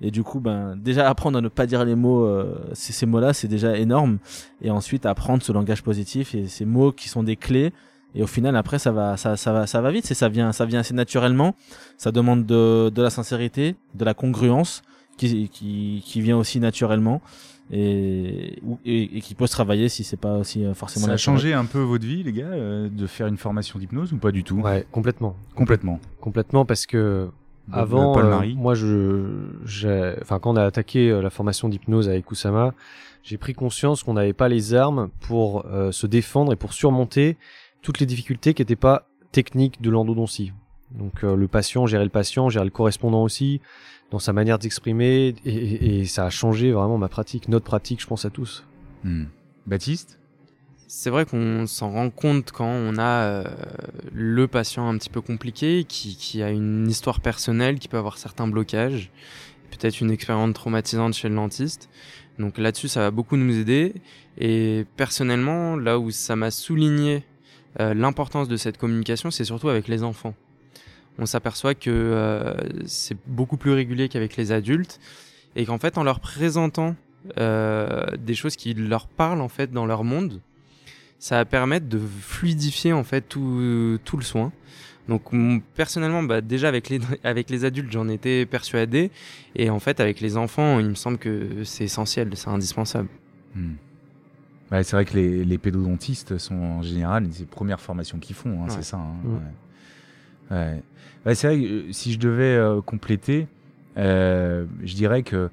Et 0.00 0.12
du 0.12 0.22
coup, 0.22 0.38
ben 0.38 0.76
déjà 0.76 1.08
apprendre 1.08 1.38
à 1.38 1.40
ne 1.40 1.48
pas 1.48 1.66
dire 1.66 1.84
les 1.84 1.96
mots, 1.96 2.24
euh, 2.24 2.54
ces, 2.74 2.92
ces 2.92 3.06
mots-là, 3.06 3.32
c'est 3.32 3.48
déjà 3.48 3.76
énorme. 3.76 4.18
Et 4.62 4.70
ensuite, 4.70 5.04
apprendre 5.04 5.42
ce 5.42 5.50
langage 5.50 5.82
positif 5.82 6.34
et 6.36 6.46
ces 6.46 6.64
mots 6.64 6.92
qui 6.92 7.08
sont 7.08 7.24
des 7.24 7.36
clés 7.36 7.72
et 8.14 8.22
au 8.22 8.26
final 8.26 8.56
après 8.56 8.78
ça 8.78 8.90
va 8.92 9.16
ça, 9.16 9.36
ça 9.36 9.52
va 9.52 9.66
ça 9.66 9.80
va 9.80 9.90
vite. 9.90 10.06
C'est 10.06 10.14
ça 10.14 10.28
vient 10.28 10.52
ça 10.52 10.64
vient 10.64 10.80
assez 10.80 10.94
naturellement. 10.94 11.54
Ça 11.96 12.10
demande 12.12 12.46
de, 12.46 12.90
de 12.90 13.02
la 13.02 13.10
sincérité 13.10 13.76
de 13.94 14.04
la 14.04 14.14
congruence 14.14 14.82
qui, 15.16 15.48
qui, 15.48 16.02
qui 16.04 16.20
vient 16.20 16.36
aussi 16.36 16.60
naturellement. 16.60 17.20
Et, 17.70 18.62
et, 18.86 19.18
et 19.18 19.20
qui 19.20 19.34
peut 19.34 19.46
se 19.46 19.52
travailler 19.52 19.90
si 19.90 20.02
c'est 20.02 20.16
pas 20.16 20.38
aussi 20.38 20.64
euh, 20.64 20.72
forcément 20.72 21.04
ça 21.04 21.12
a 21.12 21.16
changé 21.18 21.52
un 21.52 21.66
peu 21.66 21.80
votre 21.80 22.06
vie 22.06 22.22
les 22.22 22.32
gars 22.32 22.46
euh, 22.46 22.88
de 22.88 23.06
faire 23.06 23.26
une 23.26 23.36
formation 23.36 23.78
d'hypnose 23.78 24.14
ou 24.14 24.16
pas 24.16 24.32
du 24.32 24.42
tout? 24.42 24.56
Ouais, 24.60 24.86
complètement. 24.90 25.36
complètement. 25.54 26.00
Complètement 26.18 26.64
parce 26.64 26.86
que 26.86 27.28
Bah, 27.66 27.80
avant, 27.80 28.14
Paul 28.14 28.24
euh, 28.24 28.54
moi, 28.56 28.74
je, 28.74 29.50
j'ai, 29.66 30.14
enfin, 30.22 30.38
quand 30.38 30.52
on 30.52 30.56
a 30.56 30.64
attaqué 30.64 31.10
la 31.20 31.28
formation 31.28 31.68
d'hypnose 31.68 32.08
avec 32.08 32.24
Kusama, 32.24 32.72
j'ai 33.22 33.36
pris 33.36 33.52
conscience 33.52 34.02
qu'on 34.02 34.14
n'avait 34.14 34.32
pas 34.32 34.48
les 34.48 34.72
armes 34.72 35.10
pour 35.20 35.66
euh, 35.66 35.92
se 35.92 36.06
défendre 36.06 36.54
et 36.54 36.56
pour 36.56 36.72
surmonter 36.72 37.36
toutes 37.82 38.00
les 38.00 38.06
difficultés 38.06 38.54
qui 38.54 38.62
n'étaient 38.62 38.76
pas 38.76 39.08
techniques 39.32 39.80
de 39.82 39.90
l'endodontie. 39.90 40.52
Donc, 40.90 41.22
euh, 41.22 41.36
le 41.36 41.48
patient, 41.48 41.86
gérer 41.86 42.04
le 42.04 42.10
patient, 42.10 42.48
gérer 42.48 42.64
le 42.64 42.70
correspondant 42.70 43.22
aussi, 43.22 43.60
dans 44.10 44.18
sa 44.18 44.32
manière 44.32 44.58
d'exprimer, 44.58 45.34
et, 45.44 45.54
et- 45.54 46.00
et 46.00 46.04
ça 46.06 46.24
a 46.24 46.30
changé 46.30 46.72
vraiment 46.72 46.96
ma 46.98 47.08
pratique, 47.08 47.48
notre 47.48 47.66
pratique, 47.66 48.00
je 48.00 48.06
pense 48.06 48.24
à 48.24 48.30
tous. 48.30 48.64
Hmm. 49.04 49.24
Baptiste? 49.66 50.18
C'est 50.86 51.10
vrai 51.10 51.26
qu'on 51.26 51.66
s'en 51.66 51.90
rend 51.90 52.08
compte 52.08 52.50
quand 52.50 52.70
on 52.70 52.96
a 52.96 53.02
euh, 53.24 53.44
le 54.14 54.48
patient 54.48 54.88
un 54.88 54.96
petit 54.96 55.10
peu 55.10 55.20
compliqué, 55.20 55.84
qui, 55.84 56.16
qui 56.16 56.42
a 56.42 56.50
une 56.50 56.88
histoire 56.88 57.20
personnelle, 57.20 57.78
qui 57.78 57.88
peut 57.88 57.98
avoir 57.98 58.16
certains 58.16 58.48
blocages, 58.48 59.10
peut-être 59.70 60.00
une 60.00 60.10
expérience 60.10 60.54
traumatisante 60.54 61.12
chez 61.12 61.28
le 61.28 61.34
dentiste. 61.34 61.90
Donc 62.38 62.56
là-dessus, 62.56 62.88
ça 62.88 63.00
va 63.00 63.10
beaucoup 63.10 63.36
nous 63.36 63.58
aider. 63.58 63.92
Et 64.38 64.86
personnellement, 64.96 65.76
là 65.76 65.98
où 65.98 66.10
ça 66.10 66.36
m'a 66.36 66.50
souligné 66.50 67.24
euh, 67.80 67.94
l'importance 67.94 68.48
de 68.48 68.56
cette 68.56 68.78
communication, 68.78 69.30
c'est 69.30 69.44
surtout 69.44 69.68
avec 69.68 69.88
les 69.88 70.02
enfants. 70.02 70.34
On 71.18 71.26
s'aperçoit 71.26 71.74
que 71.74 71.90
euh, 71.90 72.54
c'est 72.86 73.16
beaucoup 73.26 73.56
plus 73.56 73.72
régulier 73.72 74.08
qu'avec 74.08 74.36
les 74.36 74.52
adultes 74.52 75.00
et 75.56 75.66
qu'en 75.66 75.78
fait, 75.78 75.98
en 75.98 76.04
leur 76.04 76.20
présentant 76.20 76.94
euh, 77.38 78.06
des 78.16 78.34
choses 78.34 78.56
qui 78.56 78.74
leur 78.74 79.08
parlent 79.08 79.40
en 79.40 79.48
fait 79.48 79.72
dans 79.72 79.86
leur 79.86 80.04
monde, 80.04 80.40
ça 81.18 81.36
va 81.36 81.44
permettre 81.44 81.88
de 81.88 81.98
fluidifier 81.98 82.92
en 82.92 83.02
fait 83.02 83.22
tout, 83.22 83.58
le 83.58 84.22
soin. 84.22 84.52
Donc 85.08 85.32
personnellement, 85.74 86.22
bah, 86.22 86.40
déjà 86.40 86.68
avec 86.68 86.88
les, 86.88 87.00
avec 87.24 87.50
les 87.50 87.64
adultes, 87.64 87.90
j'en 87.90 88.08
étais 88.08 88.46
persuadé. 88.46 89.10
Et 89.56 89.70
en 89.70 89.80
fait, 89.80 90.00
avec 90.00 90.20
les 90.20 90.36
enfants, 90.36 90.78
il 90.78 90.86
me 90.86 90.94
semble 90.94 91.18
que 91.18 91.64
c'est 91.64 91.84
essentiel, 91.84 92.30
c'est 92.34 92.48
indispensable. 92.48 93.08
Hmm. 93.56 93.74
Ouais, 94.70 94.82
c'est 94.84 94.96
vrai 94.96 95.04
que 95.04 95.14
les, 95.14 95.44
les 95.44 95.58
pédodontistes 95.58 96.36
sont 96.38 96.54
en 96.56 96.82
général 96.82 97.24
une 97.24 97.30
des 97.30 97.44
premières 97.44 97.80
formations 97.80 98.18
qu'ils 98.18 98.36
font, 98.36 98.62
hein, 98.62 98.64
Ouais. 98.66 98.70
c'est 98.70 98.82
ça. 98.82 98.98
hein, 98.98 99.14
Mm. 99.24 100.54
ouais. 100.54 100.82
C'est 101.34 101.46
vrai 101.48 101.58
que 101.60 101.66
euh, 101.88 101.92
si 101.92 102.12
je 102.12 102.18
devais 102.18 102.56
euh, 102.56 102.80
compléter, 102.80 103.48
euh, 103.96 104.64
je 104.84 104.94
dirais 104.94 105.22
que 105.22 105.50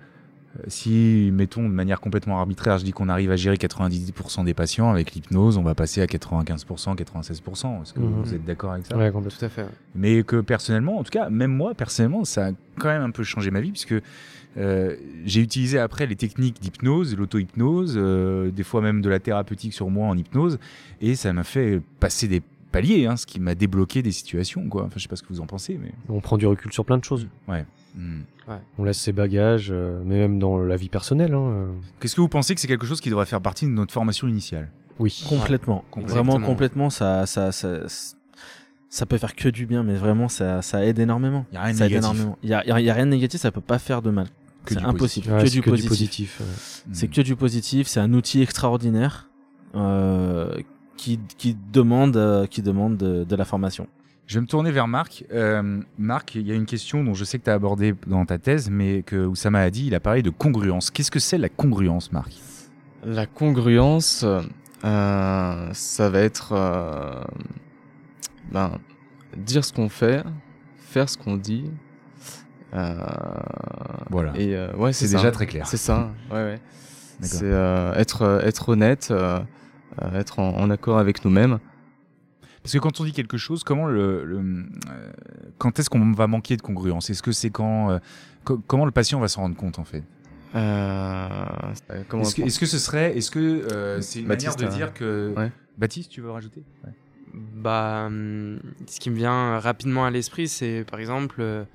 si, 0.67 1.29
mettons, 1.33 1.63
de 1.63 1.74
manière 1.74 2.00
complètement 2.01 2.39
arbitraire, 2.39 2.77
je 2.77 2.85
dis 2.85 2.91
qu'on 2.91 3.09
arrive 3.09 3.31
à 3.31 3.35
gérer 3.35 3.57
90% 3.57 4.43
des 4.45 4.53
patients 4.53 4.89
avec 4.89 5.13
l'hypnose, 5.13 5.57
on 5.57 5.63
va 5.63 5.75
passer 5.75 6.01
à 6.01 6.05
95%, 6.07 6.95
96%. 6.95 7.81
Est-ce 7.81 7.94
que 7.94 8.00
Mhm. 8.00 8.22
vous 8.24 8.33
êtes 8.33 8.46
d'accord 8.46 8.72
avec 8.74 8.85
ça? 8.85 8.98
Ouais, 8.98 9.11
complètement. 9.11 9.37
Tout 9.39 9.46
à 9.46 9.50
fait. 9.50 9.65
mais 9.96 10.24
que 10.24 10.41
personnellement, 10.41 10.98
en 11.00 11.03
tout 11.03 11.11
cas, 11.11 11.29
même 11.29 11.51
moi, 11.51 11.74
personnellement, 11.74 12.24
ça 12.25 12.48
a 12.48 12.51
quand 12.79 12.87
même 12.89 13.01
un 13.03 13.11
peu 13.11 13.24
changé 13.24 13.51
ma 13.51 13.61
vie, 13.61 13.72
puisque 13.72 13.96
euh, 14.57 14.96
j'ai 15.25 15.41
utilisé 15.41 15.79
après 15.79 16.05
les 16.07 16.15
techniques 16.15 16.61
d'hypnose, 16.61 17.15
l'auto-hypnose, 17.18 17.96
euh, 17.98 18.51
des 18.51 18.63
fois 18.63 18.81
même 18.81 19.01
de 19.01 19.09
la 19.09 19.20
thérapeutique 19.20 19.74
sur 19.74 19.89
moi 19.89 20.07
en 20.07 20.18
hypnose, 20.18 20.59
et 21.01 21.15
ça 21.15 21.33
m'a 21.33 21.44
fait 21.44 21.81
passer 22.00 22.27
des 22.29 22.41
paliers, 22.72 23.05
hein, 23.05 23.18
ce 23.18 23.25
qui 23.25 23.39
m'a 23.39 23.55
débloqué 23.55 24.01
des 24.01 24.11
situations, 24.11 24.68
quoi. 24.70 24.83
Enfin, 24.83 24.94
je 24.98 25.01
sais 25.03 25.07
pas 25.09 25.15
ce 25.18 25.24
que 25.24 25.29
vous 25.29 25.41
en 25.41 25.46
pensez, 25.46 25.77
mais... 25.81 25.91
On 26.09 26.22
prend 26.22 26.37
du 26.37 26.46
recul 26.48 26.72
sur 26.72 26.85
plein 26.85 26.98
de 26.98 27.03
choses. 27.03 27.27
Hmm. 27.96 28.22
On 28.77 28.84
laisse 28.84 29.00
ses 29.00 29.14
bagages, 29.14 29.70
euh, 29.72 30.01
mais 30.05 30.16
même 30.20 30.38
dans 30.38 30.60
la 30.60 30.75
vie 30.75 30.90
personnelle. 30.90 31.34
Hein, 31.34 31.48
euh, 31.50 31.68
Qu'est-ce 32.00 32.16
que 32.16 32.22
vous 32.22 32.27
pensez 32.27 32.53
que 32.53 32.62
c'est 32.62 32.68
quelque 32.68 32.86
chose 32.86 33.01
qui 33.01 33.10
devrait 33.10 33.25
faire 33.25 33.42
partie 33.42 33.66
de 33.66 33.72
notre 33.72 33.94
formation 33.94 34.27
initiale? 34.27 34.70
Oui. 35.00 35.25
complètement 35.27 35.84
complètement. 35.92 36.24
vraiment 36.24 36.46
complètement 36.46 36.90
ça 36.90 37.25
ça 37.25 37.51
ça 37.51 37.79
ça 38.90 39.05
peut 39.05 39.18
faire 39.18 39.36
que 39.36 39.50
du 39.50 39.66
bien 39.66 39.84
mais 39.84 39.96
vraiment 39.96 40.29
ça 40.29 40.62
ça 40.62 40.86
aide 40.86 41.00
énormément 41.00 41.46
Il 41.51 41.55
y 41.55 41.58
a 41.58 41.64
rien 41.64 41.74
de 41.74 41.79
négatif. 41.79 42.25
il 42.44 42.50
y 42.50 42.53
a, 42.53 42.64
il 42.64 42.70
y 42.70 42.72
a- 42.72 42.79
il 42.79 42.86
y 42.86 42.90
a 42.90 42.94
rien 42.94 43.05
de 43.05 43.12
négatif 43.12 43.42
ça 43.42 43.51
peut 43.51 43.60
pas 43.60 43.77
faire 43.79 44.01
de 44.01 44.10
mal 44.10 44.27
c'est 44.68 44.77
impossible 44.81 45.31
Ouais, 45.34 45.42
que, 45.42 45.48
c'est 45.48 45.53
du, 45.53 45.62
que 45.62 45.70
positif. 45.70 45.90
du 45.90 45.90
positif. 45.90 46.40
ouais. 46.40 46.94
C'est 46.94 47.08
que 47.10 47.22
du 47.22 47.36
positif, 47.36 47.88
c'est 47.88 48.00
un 48.00 48.14
outil 48.14 48.42
extraordinaire 48.42 49.29
euh, 49.75 50.55
qui, 50.98 51.20
qui 51.38 51.55
demande, 51.72 52.18
euh, 52.18 52.48
qui 52.48 52.62
demande 52.64 52.98
de, 52.98 53.24
de 53.25 53.36
la 53.36 53.46
formation. 53.46 53.88
Je 54.27 54.35
vais 54.35 54.42
me 54.42 54.48
tourner 54.48 54.72
vers 54.72 54.88
Marc. 54.88 55.24
Euh, 55.31 55.81
Marc, 56.00 56.35
il 56.35 56.48
y 56.48 56.51
a 56.51 56.55
une 56.55 56.66
question 56.66 57.03
dont 57.03 57.14
je 57.14 57.24
sais 57.24 57.38
que 57.38 57.44
tu 57.44 57.50
as 57.50 57.53
abordé 57.53 57.94
dans 58.07 58.25
ta 58.25 58.40
thèse, 58.40 58.70
mais 58.72 59.03
que 59.03 59.25
Oussama 59.25 59.59
a 59.59 59.70
dit, 59.70 59.85
il 59.88 59.96
a 59.96 60.00
parlé 60.00 60.24
de 60.24 60.31
congruence. 60.31 60.90
Qu'est-ce 60.90 61.11
que 61.11 61.20
c'est 61.20 61.38
la 61.38 61.50
congruence, 61.50 62.11
Marc? 62.11 62.31
La 63.03 63.27
congruence, 63.27 64.25
euh, 64.83 65.70
ça 65.74 66.09
va 66.09 66.20
être 66.22 66.53
euh, 66.53 67.24
ben, 68.51 68.79
dire 69.38 69.64
ce 69.64 69.72
qu'on 69.72 69.90
fait, 69.90 70.24
faire 70.79 71.07
ce 71.07 71.18
qu'on 71.20 71.38
dit. 71.38 71.70
Voilà. 74.09 74.33
Et 74.38 74.57
ouais, 74.75 74.92
C'est 74.92 75.07
déjà 75.07 75.31
très 75.31 75.46
clair. 75.46 75.68
C'est 75.68 75.77
ça. 75.77 76.11
Ouais, 76.31 76.38
ouais. 76.38 76.59
C'est 77.22 77.46
être 77.96 78.42
être 78.44 78.70
honnête, 78.70 79.14
être 80.14 80.40
en, 80.40 80.57
en 80.57 80.70
accord 80.70 80.98
avec 80.98 81.24
nous-mêmes. 81.24 81.59
Parce 82.66 82.74
que 82.74 82.80
quand 82.80 83.00
on 83.00 83.04
dit 83.04 83.12
quelque 83.12 83.38
chose, 83.38 83.64
comment 83.64 83.86
le, 83.86 84.25
le- 84.25 84.40
euh, 84.40 85.12
quand 85.60 85.78
est-ce 85.78 85.88
qu'on 85.88 86.14
va 86.14 86.25
manquer 86.25 86.58
de 86.58 86.64
congruence? 86.64 87.12
Est-ce 87.12 87.22
que 87.22 87.32
c'est 87.32 87.51
quand 87.51 87.92
euh, 87.92 88.00
co- 88.44 88.60
comment 88.66 88.86
le 88.86 88.92
patient 88.92 89.20
va 89.20 89.28
s'en 89.28 89.42
rendre 89.42 89.56
compte 89.56 89.78
en 89.78 89.84
fait? 89.86 90.01
Euh, 90.56 91.46
Est-ce 91.92 92.60
que, 92.60 92.66
ce 92.66 92.80
serait 92.80 93.16
est-ce 93.16 93.30
que 93.30 93.40
euh, 93.40 94.01
c'est 94.01 94.20
une 94.22 94.28
Baptiste, 94.28 94.58
manière 94.60 94.72
de 94.72 94.75
dire 94.78 94.94
que 94.96 95.34
ouais. 95.38 95.51
Baptiste, 95.78 96.10
tu 96.10 96.22
veux 96.22 96.32
rajouter? 96.32 96.64
Ouais. 96.84 96.92
Bah, 97.34 98.06
hum, 98.08 98.60
ce 98.88 99.00
qui 99.00 99.12
me 99.12 99.16
vient 99.16 99.60
rapidement 99.60 100.06
à 100.06 100.10
l'esprit, 100.10 100.48
c'est 100.48 100.86
par 100.90 101.00
exemple 101.00 101.36
euh, 101.42 101.66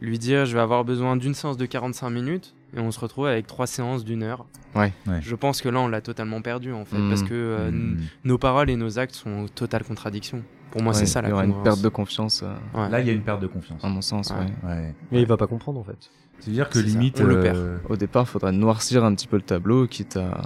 lui 0.00 0.18
dire 0.18 0.46
je 0.46 0.54
vais 0.54 0.60
avoir 0.62 0.84
besoin 0.84 1.16
d'une 1.16 1.34
séance 1.34 1.56
de 1.58 1.66
45 1.66 2.08
minutes 2.10 2.54
et 2.74 2.80
on 2.80 2.90
se 2.90 2.98
retrouve 3.00 3.26
avec 3.26 3.46
trois 3.46 3.66
séances 3.66 4.04
d'une 4.04 4.22
heure. 4.22 4.46
Ouais. 4.74 4.92
Ouais. 5.06 5.20
Je 5.20 5.34
pense 5.34 5.60
que 5.60 5.68
là, 5.68 5.80
on 5.80 5.88
l'a 5.88 6.00
totalement 6.00 6.40
perdu 6.42 6.72
en 6.72 6.84
fait, 6.84 6.96
parce 7.08 7.22
que 7.22 7.34
euh, 7.34 7.70
Hmm. 7.70 7.96
nos 8.24 8.38
paroles 8.38 8.70
et 8.70 8.76
nos 8.76 8.98
actes 8.98 9.14
sont 9.14 9.30
en 9.30 9.46
totale 9.48 9.84
contradiction. 9.84 10.42
Pour 10.70 10.82
moi, 10.82 10.92
Ouais, 10.94 10.98
c'est 11.00 11.06
ça 11.06 11.20
Il 11.20 11.24
la 11.24 11.28
y 11.28 11.32
aura 11.32 11.44
une 11.44 11.62
perte 11.62 11.82
de 11.82 11.88
confiance, 11.90 12.42
euh, 12.42 12.54
Ouais. 12.74 12.88
Là, 12.88 13.00
il 13.00 13.06
y 13.06 13.10
a 13.10 13.12
une 13.12 13.22
perte 13.22 13.42
de 13.42 13.46
confiance. 13.46 13.84
à 13.84 13.88
mon 13.88 14.00
sens. 14.00 14.30
Ouais. 14.30 14.36
ouais. 14.68 14.74
Ouais. 14.74 14.94
Mais 15.10 15.20
il 15.20 15.26
va 15.26 15.36
pas 15.36 15.46
comprendre 15.46 15.78
en 15.80 15.84
fait. 15.84 16.10
C'est-à-dire 16.38 16.68
que 16.70 16.78
limite 16.78 17.20
on 17.20 17.24
le 17.24 17.36
euh, 17.44 17.76
Au 17.88 17.96
départ, 17.96 18.22
il 18.24 18.30
faudrait 18.30 18.52
noircir 18.52 19.04
un 19.04 19.14
petit 19.14 19.26
peu 19.28 19.36
le 19.36 19.42
tableau, 19.42 19.86
quitte 19.86 20.16
à, 20.16 20.40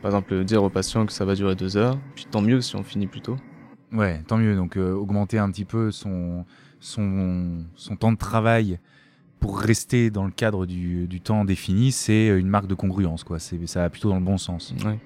par 0.00 0.12
exemple, 0.12 0.44
dire 0.44 0.62
au 0.62 0.70
patient 0.70 1.04
que 1.04 1.12
ça 1.12 1.24
va 1.24 1.34
durer 1.34 1.56
deux 1.56 1.76
heures. 1.76 1.98
Puis 2.14 2.26
tant 2.30 2.40
mieux 2.42 2.60
si 2.62 2.76
on 2.76 2.82
finit 2.84 3.06
plus 3.08 3.20
tôt. 3.20 3.36
Ouais, 3.92 4.22
tant 4.28 4.38
mieux. 4.38 4.54
Donc 4.54 4.76
euh, 4.76 4.92
augmenter 4.94 5.38
un 5.38 5.50
petit 5.50 5.64
peu 5.64 5.90
son, 5.90 6.44
son, 6.78 7.64
son 7.74 7.96
temps 7.96 8.12
de 8.12 8.16
travail 8.18 8.78
pour 9.40 9.58
rester 9.58 10.10
dans 10.10 10.24
le 10.24 10.30
cadre 10.30 10.66
du, 10.66 11.06
du 11.06 11.20
temps 11.20 11.44
défini, 11.44 11.90
c'est 11.92 12.28
une 12.28 12.48
marque 12.48 12.66
de 12.66 12.74
congruence. 12.74 13.24
Quoi. 13.24 13.38
C'est, 13.38 13.66
ça 13.66 13.80
va 13.80 13.90
plutôt 13.90 14.10
dans 14.10 14.18
le 14.18 14.24
bon 14.24 14.38
sens. 14.38 14.72
Ouais. 14.84 14.98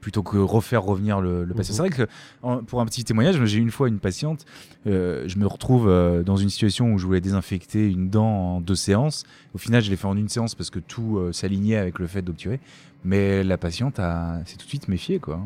Plutôt 0.00 0.22
que 0.22 0.36
refaire 0.36 0.82
revenir 0.82 1.22
le, 1.22 1.44
le 1.44 1.54
patient. 1.54 1.72
Mhm. 1.72 1.76
C'est 1.90 1.96
vrai 1.96 2.06
que, 2.06 2.12
en- 2.42 2.62
pour 2.62 2.82
un 2.82 2.84
petit 2.84 3.04
témoignage, 3.04 3.42
j'ai 3.46 3.58
une 3.58 3.70
fois 3.70 3.88
une 3.88 4.00
patiente, 4.00 4.44
euh, 4.86 5.24
je 5.26 5.38
me 5.38 5.46
retrouve 5.46 5.88
euh, 5.88 6.22
dans 6.22 6.36
une 6.36 6.50
situation 6.50 6.92
où 6.92 6.98
je 6.98 7.06
voulais 7.06 7.22
désinfecter 7.22 7.90
une 7.90 8.10
dent 8.10 8.26
en 8.56 8.60
deux 8.60 8.74
séances. 8.74 9.24
Au 9.54 9.58
final, 9.58 9.82
je 9.82 9.88
l'ai 9.88 9.96
fait 9.96 10.06
en 10.06 10.16
une 10.16 10.28
séance 10.28 10.54
parce 10.54 10.68
que 10.68 10.78
tout 10.78 11.16
euh, 11.16 11.32
s'alignait 11.32 11.76
avec 11.76 11.98
le 11.98 12.06
fait 12.06 12.20
d'obturer. 12.20 12.60
Mais 13.02 13.42
la 13.44 13.56
patiente 13.56 13.98
a, 13.98 14.42
s'est 14.44 14.56
tout 14.58 14.64
de 14.64 14.68
suite 14.68 14.88
méfiée. 14.88 15.18
Quoi. 15.20 15.40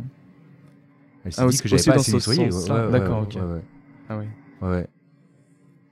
Elle 1.24 1.32
s'est 1.32 1.42
Ah, 1.42 1.46
dit 1.48 1.58
que 1.58 1.68
j'avais 1.68 1.82
pas 1.84 1.94
assez 1.94 2.12
nettoyé. 2.12 2.48
D'accord, 2.90 3.22
ok. 3.22 3.38
Ah 4.08 4.18
oui. 4.18 4.24
Ouais, 4.60 4.68
ouais. 4.68 4.86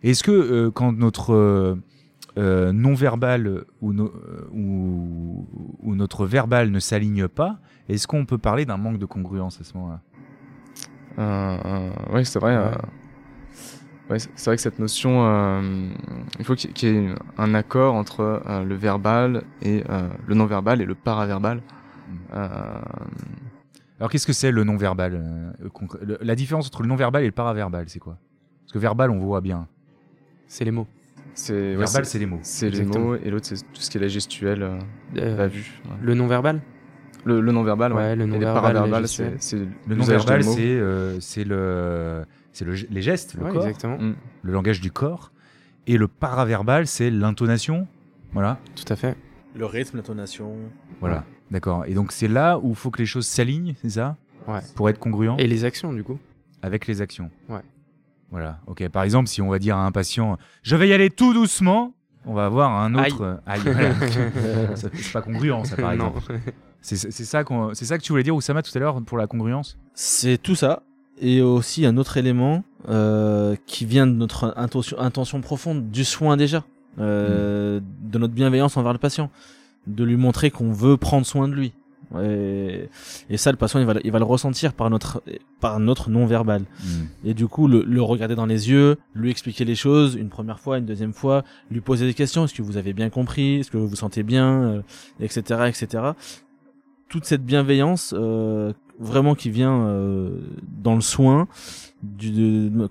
Est-ce 0.02 0.24
que 0.24 0.32
euh, 0.32 0.70
quand 0.72 0.90
notre 0.92 1.78
euh, 2.38 2.68
euh, 2.68 2.72
non-verbal 2.72 3.64
ou, 3.80 3.92
no- 3.92 4.12
euh, 4.14 4.48
ou, 4.52 5.46
ou 5.82 5.94
notre 5.94 6.26
verbal 6.26 6.70
ne 6.70 6.78
s'aligne 6.80 7.28
pas, 7.28 7.58
est-ce 7.88 8.06
qu'on 8.06 8.26
peut 8.26 8.38
parler 8.38 8.64
d'un 8.64 8.76
manque 8.76 8.98
de 8.98 9.06
congruence 9.06 9.60
à 9.60 9.64
ce 9.64 9.74
moment-là? 9.76 10.00
Euh, 11.18 11.58
euh, 11.64 12.12
ouais, 12.12 12.24
c'est 12.24 12.38
vrai. 12.38 12.54
euh, 12.54 12.70
ouais, 14.10 14.18
c'est 14.18 14.44
vrai 14.44 14.56
que 14.56 14.62
cette 14.62 14.78
notion, 14.78 15.24
euh, 15.24 15.88
il 16.38 16.44
faut 16.44 16.54
qu'il 16.54 16.88
y 16.88 16.96
ait 16.96 17.14
un 17.38 17.54
accord 17.54 17.94
entre 17.94 18.42
euh, 18.46 18.64
le 18.64 18.74
verbal 18.74 19.44
et 19.62 19.82
euh, 19.88 20.08
le 20.26 20.34
non-verbal 20.34 20.80
et 20.82 20.84
le 20.84 20.94
paraverbal. 20.94 21.62
Euh, 22.34 22.80
Alors 23.98 24.10
qu'est-ce 24.10 24.26
que 24.26 24.32
c'est 24.32 24.50
le 24.50 24.62
non-verbal 24.64 25.14
euh, 25.14 26.16
La 26.20 26.34
différence 26.34 26.66
entre 26.66 26.82
le 26.82 26.88
non-verbal 26.88 27.22
et 27.22 27.26
le 27.26 27.32
paraverbal, 27.32 27.88
c'est 27.88 27.98
quoi? 27.98 28.18
Parce 28.64 28.72
que 28.72 28.78
verbal, 28.78 29.10
on 29.10 29.18
voit 29.18 29.40
bien. 29.40 29.68
C'est 30.48 30.64
les 30.64 30.70
mots. 30.70 30.86
C'est 31.36 31.74
verbal, 31.74 31.86
c'est- 32.04 32.04
c'est 32.12 32.18
les 32.18 32.26
mots. 32.26 32.38
c'est 32.42 32.70
les 32.70 32.84
mots 32.84 33.14
et 33.14 33.30
l'autre 33.30 33.46
c'est 33.46 33.56
tout 33.56 33.80
ce 33.80 33.90
qui 33.90 33.98
est 33.98 34.00
la 34.00 34.08
gestuelle, 34.08 34.62
euh, 34.62 34.78
Euh, 35.16 35.36
la 35.36 35.46
vue. 35.48 35.80
ouais. 35.84 35.90
Le 36.02 36.14
non-verbal 36.14 36.60
Le, 37.24 37.40
le 37.40 37.52
non-verbal, 37.52 37.92
ouais. 37.92 37.98
Ouais, 37.98 38.16
le 38.16 38.38
paraverbales, 38.40 39.02
les 39.02 39.08
c'est 39.08 39.56
Le 39.56 39.66
des 39.88 39.94
mots. 39.96 40.02
c'est 40.04 40.60
euh, 40.62 41.20
c'est 41.20 41.44
le, 41.44 42.24
c'est 42.52 42.64
le, 42.64 42.74
les 42.90 43.02
gestes, 43.02 43.34
le 43.34 43.44
Ouais, 43.44 43.50
corps, 43.52 43.66
exactement. 43.66 43.98
Mm. 43.98 44.14
le 44.42 44.52
langage 44.52 44.80
du 44.80 44.90
corps. 44.90 45.32
Et 45.88 45.96
le 45.98 46.08
paraverbal, 46.08 46.86
c'est 46.86 47.10
l'intonation. 47.10 47.86
Voilà. 48.32 48.58
Tout 48.74 48.92
à 48.92 48.96
fait. 48.96 49.16
Le 49.56 49.66
rythme, 49.66 49.96
l'intonation. 49.98 50.52
Voilà. 51.00 51.24
D'accord. 51.50 51.84
Et 51.86 51.94
donc 51.94 52.12
c'est 52.12 52.28
là 52.28 52.58
où 52.58 52.70
il 52.70 52.74
faut 52.76 52.90
que 52.90 52.98
les 52.98 53.06
choses 53.06 53.26
s'alignent, 53.26 53.74
c'est 53.82 53.90
ça? 53.90 54.16
Ouais. 54.48 54.60
Pour 54.74 54.88
être 54.90 54.98
congruent? 54.98 55.34
Et 55.38 55.46
les 55.46 55.64
actions, 55.64 55.92
du 55.92 56.02
coup? 56.04 56.18
Avec 56.62 56.86
les 56.86 57.00
actions. 57.02 57.30
Ouais. 57.48 57.60
Voilà. 58.30 58.58
Ok. 58.66 58.86
Par 58.88 59.02
exemple, 59.02 59.28
si 59.28 59.40
on 59.42 59.48
va 59.48 59.58
dire 59.58 59.76
à 59.76 59.84
un 59.86 59.92
patient, 59.92 60.36
je 60.62 60.76
vais 60.76 60.88
y 60.88 60.92
aller 60.92 61.10
tout 61.10 61.32
doucement, 61.32 61.92
on 62.24 62.34
va 62.34 62.46
avoir 62.46 62.72
un 62.72 62.94
autre. 62.94 63.22
euh, 63.22 63.36
Aïe. 63.46 63.60
voilà. 63.64 63.94
C'est 64.74 65.12
pas 65.12 65.22
congruent, 65.22 65.64
ça 65.64 65.76
par 65.76 65.94
Non. 65.96 66.08
exemple. 66.16 66.40
C'est 66.82 66.96
ça 67.24 67.44
que 67.44 68.02
tu 68.02 68.12
voulais 68.12 68.22
dire, 68.22 68.34
Oussama, 68.34 68.62
tout 68.62 68.70
à 68.74 68.78
l'heure 68.78 69.00
pour 69.02 69.18
la 69.18 69.26
congruence? 69.26 69.76
C'est 69.94 70.38
tout 70.42 70.54
ça. 70.54 70.82
Et 71.20 71.40
aussi 71.40 71.86
un 71.86 71.96
autre 71.96 72.16
élément 72.18 72.62
euh, 72.88 73.56
qui 73.66 73.86
vient 73.86 74.06
de 74.06 74.12
notre 74.12 74.52
intention, 74.56 74.98
intention 75.00 75.40
profonde, 75.40 75.90
du 75.90 76.04
soin 76.04 76.36
déjà, 76.36 76.62
euh, 77.00 77.80
de 78.02 78.18
notre 78.18 78.34
bienveillance 78.34 78.76
envers 78.76 78.92
le 78.92 78.98
patient, 78.98 79.30
de 79.86 80.04
lui 80.04 80.16
montrer 80.16 80.50
qu'on 80.50 80.72
veut 80.72 80.96
prendre 80.96 81.24
soin 81.24 81.48
de 81.48 81.54
lui. 81.54 81.72
Et, 82.22 82.88
et 83.28 83.36
ça, 83.36 83.50
le 83.50 83.56
patient, 83.56 83.80
il 83.80 83.86
va, 83.86 83.94
il 84.04 84.12
va 84.12 84.18
le 84.18 84.24
ressentir 84.24 84.72
par 84.72 84.88
notre, 84.90 85.22
par 85.60 85.80
notre 85.80 86.08
non-verbal. 86.08 86.62
Et 87.24 87.34
du 87.34 87.48
coup, 87.48 87.66
le, 87.68 87.82
le 87.82 88.02
regarder 88.02 88.34
dans 88.34 88.46
les 88.46 88.70
yeux, 88.70 88.96
lui 89.14 89.30
expliquer 89.30 89.64
les 89.64 89.74
choses 89.74 90.14
une 90.14 90.28
première 90.28 90.60
fois, 90.60 90.78
une 90.78 90.86
deuxième 90.86 91.12
fois, 91.12 91.44
lui 91.70 91.80
poser 91.80 92.06
des 92.06 92.14
questions. 92.14 92.44
Est-ce 92.44 92.54
que 92.54 92.62
vous 92.62 92.76
avez 92.76 92.92
bien 92.92 93.10
compris? 93.10 93.56
Est-ce 93.56 93.70
que 93.70 93.76
vous 93.76 93.88
vous 93.88 93.96
sentez 93.96 94.22
bien? 94.22 94.62
Euh, 94.62 94.82
Etc. 95.20 95.42
Etc. 95.68 96.02
Toute 97.08 97.24
cette 97.24 97.44
bienveillance, 97.44 98.14
euh, 98.16 98.72
vraiment 98.98 99.34
qui 99.34 99.50
vient 99.50 99.86
euh, 99.86 100.38
dans 100.82 100.94
le 100.94 101.00
soin, 101.00 101.48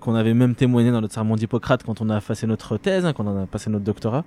qu'on 0.00 0.14
avait 0.14 0.34
même 0.34 0.54
témoigné 0.54 0.90
dans 0.90 1.00
notre 1.00 1.14
sermon 1.14 1.36
d'Hippocrate 1.36 1.82
quand 1.82 2.00
on 2.00 2.10
a 2.10 2.20
passé 2.20 2.46
notre 2.46 2.76
thèse, 2.76 3.04
hein, 3.04 3.12
quand 3.12 3.26
on 3.26 3.42
a 3.42 3.46
passé 3.46 3.70
notre 3.70 3.84
doctorat. 3.84 4.24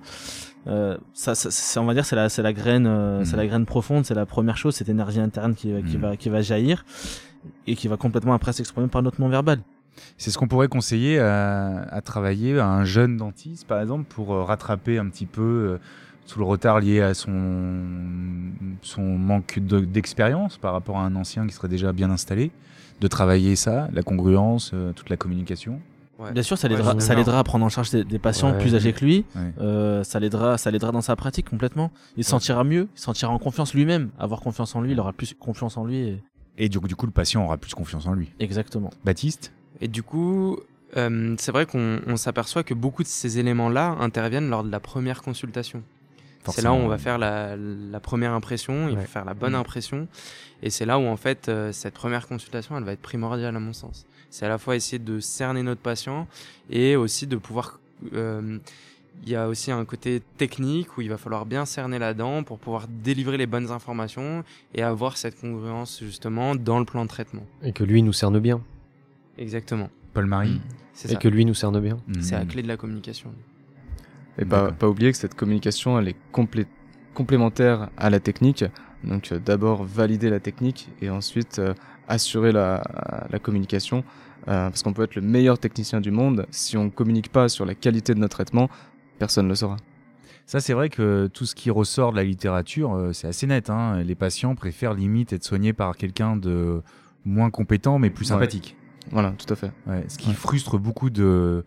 Euh, 0.66 0.96
ça, 1.14 1.32
on 1.80 1.84
va 1.86 1.94
dire, 1.94 2.04
c'est 2.04 2.16
la, 2.16 2.28
c'est 2.28 2.42
la 2.42 2.52
graine, 2.52 2.86
euh, 2.86 3.20
Mhm. 3.20 3.24
c'est 3.24 3.36
la 3.36 3.46
graine 3.46 3.66
profonde, 3.66 4.04
c'est 4.04 4.14
la 4.14 4.26
première 4.26 4.56
chose, 4.56 4.74
cette 4.74 4.88
énergie 4.88 5.20
interne 5.20 5.54
qui, 5.54 5.72
qui 5.88 5.96
Mhm. 5.96 6.02
va, 6.02 6.16
qui 6.16 6.28
va 6.28 6.42
jaillir 6.42 6.84
et 7.66 7.74
qui 7.76 7.88
va 7.88 7.96
complètement 7.96 8.34
après 8.34 8.52
s'exprimer 8.52 8.88
par 8.88 9.02
notre 9.02 9.20
non-verbal. 9.20 9.60
C'est 10.18 10.30
ce 10.30 10.38
qu'on 10.38 10.48
pourrait 10.48 10.68
conseiller 10.68 11.18
à, 11.18 11.82
à 11.90 12.00
travailler 12.00 12.58
à 12.58 12.66
un 12.68 12.84
jeune 12.84 13.16
dentiste, 13.16 13.66
par 13.66 13.80
exemple, 13.80 14.04
pour 14.08 14.32
euh, 14.34 14.44
rattraper 14.44 14.98
un 14.98 15.08
petit 15.08 15.26
peu 15.26 15.78
tout 16.26 16.38
le 16.38 16.44
retard 16.44 16.78
lié 16.78 17.00
à 17.00 17.12
son, 17.12 17.32
son 18.82 19.02
manque 19.02 19.58
de- 19.58 19.80
d'expérience 19.80 20.58
par 20.58 20.72
rapport 20.72 20.98
à 20.98 21.02
un 21.04 21.16
ancien 21.16 21.46
qui 21.46 21.52
serait 21.52 21.68
déjà 21.68 21.92
bien 21.92 22.08
installé, 22.10 22.50
de 23.00 23.08
travailler 23.08 23.56
ça, 23.56 23.88
la 23.92 24.02
congruence, 24.02 24.72
euh, 24.74 24.92
toute 24.92 25.08
la 25.10 25.16
communication. 25.16 25.80
Ouais. 26.18 26.32
Bien 26.32 26.42
sûr, 26.42 26.58
ça 26.58 26.68
l'aidera, 26.68 27.00
ça 27.00 27.14
à 27.38 27.44
prendre 27.44 27.64
en 27.64 27.70
charge 27.70 27.90
des, 27.90 28.04
des 28.04 28.18
patients 28.18 28.52
Ouais. 28.52 28.58
plus 28.58 28.74
âgés 28.74 28.92
que 28.92 29.02
lui. 29.04 29.24
Ouais. 29.34 29.52
Euh, 29.60 30.04
ça 30.04 30.20
l'aidera, 30.20 30.58
ça 30.58 30.70
l'aidera 30.70 30.92
dans 30.92 31.00
sa 31.00 31.16
pratique 31.16 31.48
complètement. 31.48 31.90
Il 32.18 32.24
se 32.24 32.30
sentira 32.30 32.62
mieux, 32.62 32.88
il 32.94 32.98
se 32.98 33.04
sentira 33.04 33.32
en 33.32 33.38
confiance 33.38 33.72
lui-même. 33.72 34.10
Avoir 34.18 34.40
confiance 34.42 34.76
en 34.76 34.82
lui, 34.82 34.92
il 34.92 35.00
aura 35.00 35.14
plus 35.14 35.34
confiance 35.34 35.78
en 35.78 35.84
lui. 35.86 35.96
et- 35.96 36.22
Et 36.58 36.68
du, 36.68 36.78
coup- 36.78 36.88
du 36.88 36.94
coup, 36.96 37.06
le 37.06 37.12
patient 37.12 37.42
aura 37.44 37.56
plus 37.56 37.72
confiance 37.72 38.06
en 38.06 38.12
lui. 38.12 38.30
Exactement. 38.38 38.90
Baptiste 39.02 39.50
Et 39.80 39.88
du 39.88 40.02
coup, 40.02 40.58
euh, 40.98 41.34
c'est 41.38 41.52
vrai 41.52 41.64
qu'on 41.64 42.00
on 42.06 42.16
s'aperçoit 42.18 42.64
que 42.64 42.74
beaucoup 42.74 43.02
de 43.02 43.08
ces 43.08 43.38
éléments-là 43.38 43.96
interviennent 44.00 44.50
lors 44.50 44.62
de 44.62 44.70
la 44.70 44.80
première 44.80 45.22
consultation. 45.22 45.82
C'est 46.48 46.62
là 46.62 46.72
où 46.72 46.76
on 46.76 46.88
va 46.88 46.98
faire 46.98 47.18
la, 47.18 47.54
la 47.56 48.00
première 48.00 48.32
impression, 48.32 48.88
il 48.88 48.96
Ouais. 48.96 49.02
faut 49.02 49.08
faire 49.10 49.24
la 49.24 49.34
bonne 49.34 49.52
Mhm. 49.52 49.58
impression. 49.60 50.08
Et 50.62 50.70
c'est 50.70 50.86
là 50.86 50.98
où, 50.98 51.06
en 51.06 51.16
fait, 51.16 51.48
euh, 51.48 51.70
cette 51.72 51.94
première 51.94 52.26
consultation, 52.26 52.76
elle 52.78 52.84
va 52.84 52.92
être 52.92 53.00
primordiale 53.02 53.54
à 53.56 53.60
mon 53.60 53.72
sens. 53.72 54.06
C'est 54.30 54.46
à 54.46 54.48
la 54.48 54.58
fois 54.58 54.76
essayer 54.76 54.98
de 54.98 55.20
cerner 55.20 55.62
notre 55.62 55.80
patient 55.80 56.26
et 56.70 56.96
aussi 56.96 57.26
de 57.26 57.36
pouvoir... 57.36 57.78
euh, 58.14 58.58
il 59.22 59.28
y 59.28 59.36
a 59.36 59.48
aussi 59.48 59.70
un 59.70 59.84
côté 59.84 60.22
technique 60.38 60.96
où 60.96 61.02
il 61.02 61.10
va 61.10 61.18
falloir 61.18 61.44
bien 61.44 61.66
cerner 61.66 61.98
la 61.98 62.14
dent 62.14 62.42
pour 62.42 62.58
pouvoir 62.58 62.86
délivrer 62.88 63.36
les 63.36 63.44
bonnes 63.46 63.70
informations 63.70 64.44
et 64.74 64.82
avoir 64.82 65.18
cette 65.18 65.38
congruence 65.38 66.00
justement 66.02 66.54
dans 66.54 66.78
le 66.78 66.86
plan 66.86 67.02
de 67.04 67.08
traitement. 67.10 67.42
Et 67.62 67.72
que 67.72 67.84
lui 67.84 68.02
nous 68.02 68.14
cerne 68.14 68.38
bien. 68.38 68.62
Exactement. 69.36 69.90
Paul-Marie 70.14 70.60
C'est 70.94 71.10
Et 71.10 71.14
ça. 71.14 71.18
que 71.18 71.28
lui 71.28 71.44
nous 71.44 71.52
cerne 71.54 71.80
bien. 71.80 71.98
C'est 72.20 72.34
la 72.34 72.44
Mm. 72.44 72.48
clé 72.48 72.62
de 72.62 72.68
la 72.68 72.76
communication. 72.78 73.32
Et 74.38 74.44
pas, 74.44 74.72
pas 74.72 74.88
oublier 74.88 75.10
que 75.12 75.18
cette 75.18 75.34
communication, 75.34 75.98
elle 75.98 76.08
est 76.08 76.16
complé- 76.32 76.66
complémentaire 77.14 77.90
à 77.96 78.10
la 78.10 78.20
technique. 78.20 78.64
Donc 79.04 79.32
euh, 79.32 79.38
d'abord 79.38 79.84
valider 79.84 80.30
la 80.30 80.40
technique 80.40 80.88
et 81.02 81.10
ensuite 81.10 81.58
euh, 81.58 81.74
assurer 82.08 82.52
la, 82.52 82.82
la 83.30 83.38
communication. 83.38 84.04
Euh, 84.48 84.70
parce 84.70 84.82
qu'on 84.82 84.94
peut 84.94 85.02
être 85.02 85.16
le 85.16 85.22
meilleur 85.22 85.58
technicien 85.58 86.00
du 86.00 86.10
monde, 86.10 86.46
si 86.50 86.76
on 86.78 86.88
communique 86.88 87.30
pas 87.30 87.48
sur 87.50 87.66
la 87.66 87.74
qualité 87.74 88.14
de 88.14 88.20
notre 88.20 88.36
traitement, 88.36 88.70
personne 89.18 89.44
ne 89.44 89.50
le 89.50 89.54
saura. 89.54 89.76
Ça, 90.46 90.60
c'est 90.60 90.72
vrai 90.72 90.88
que 90.88 91.28
tout 91.28 91.44
ce 91.44 91.54
qui 91.54 91.70
ressort 91.70 92.10
de 92.12 92.16
la 92.16 92.24
littérature, 92.24 93.10
c'est 93.12 93.28
assez 93.28 93.46
net. 93.46 93.68
hein. 93.70 94.02
Les 94.02 94.14
patients 94.14 94.54
préfèrent 94.54 94.94
limite 94.94 95.32
être 95.34 95.44
soignés 95.44 95.72
par 95.74 95.94
quelqu'un 95.96 96.36
de 96.36 96.82
moins 97.24 97.50
compétent, 97.50 97.98
mais 97.98 98.08
plus 98.10 98.24
Ouais. 98.24 98.28
sympathique. 98.30 98.76
Voilà, 99.12 99.32
tout 99.32 99.52
à 99.52 99.56
fait. 99.56 99.70
Ouais, 99.86 100.04
ce 100.08 100.16
qui 100.18 100.30
Ouais. 100.30 100.34
frustre 100.34 100.78
beaucoup 100.78 101.10
de, 101.10 101.64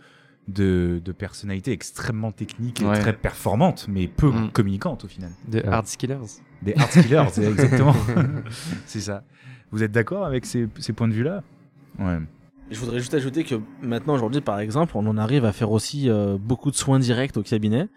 de, 0.47 1.01
de 1.03 1.11
personnalités 1.11 1.71
extrêmement 1.71 2.31
techniques 2.31 2.81
et 2.81 2.85
Ouais. 2.85 2.99
très 2.99 3.13
performantes, 3.13 3.87
mais 3.89 4.07
peu 4.07 4.27
Mm. 4.31 4.51
communicantes 4.51 5.05
au 5.05 5.07
final. 5.07 5.31
De 5.47 5.59
Ouais. 5.59 5.67
hard 5.67 5.87
skillers. 5.87 6.17
Des 6.61 6.73
hard 6.75 6.91
skillers, 6.91 7.25
c'est 7.31 7.45
exactement. 7.45 7.95
c'est 8.85 8.99
ça. 9.01 9.23
Vous 9.71 9.83
êtes 9.83 9.91
d'accord 9.91 10.25
avec 10.25 10.45
ces, 10.45 10.67
ces 10.79 10.93
points 10.93 11.07
de 11.07 11.13
vue-là? 11.13 11.43
Ouais. 11.99 12.19
Je 12.71 12.79
voudrais 12.79 12.99
juste 12.99 13.13
ajouter 13.13 13.43
que 13.43 13.55
maintenant, 13.81 14.13
aujourd'hui, 14.15 14.41
par 14.41 14.59
exemple, 14.59 14.93
on 14.95 15.05
en 15.07 15.17
arrive 15.17 15.45
à 15.45 15.51
faire 15.51 15.71
aussi 15.71 16.09
euh, 16.09 16.37
beaucoup 16.39 16.71
de 16.71 16.75
soins 16.75 16.99
directs 16.99 17.37
au 17.37 17.43
cabinet. 17.43 17.87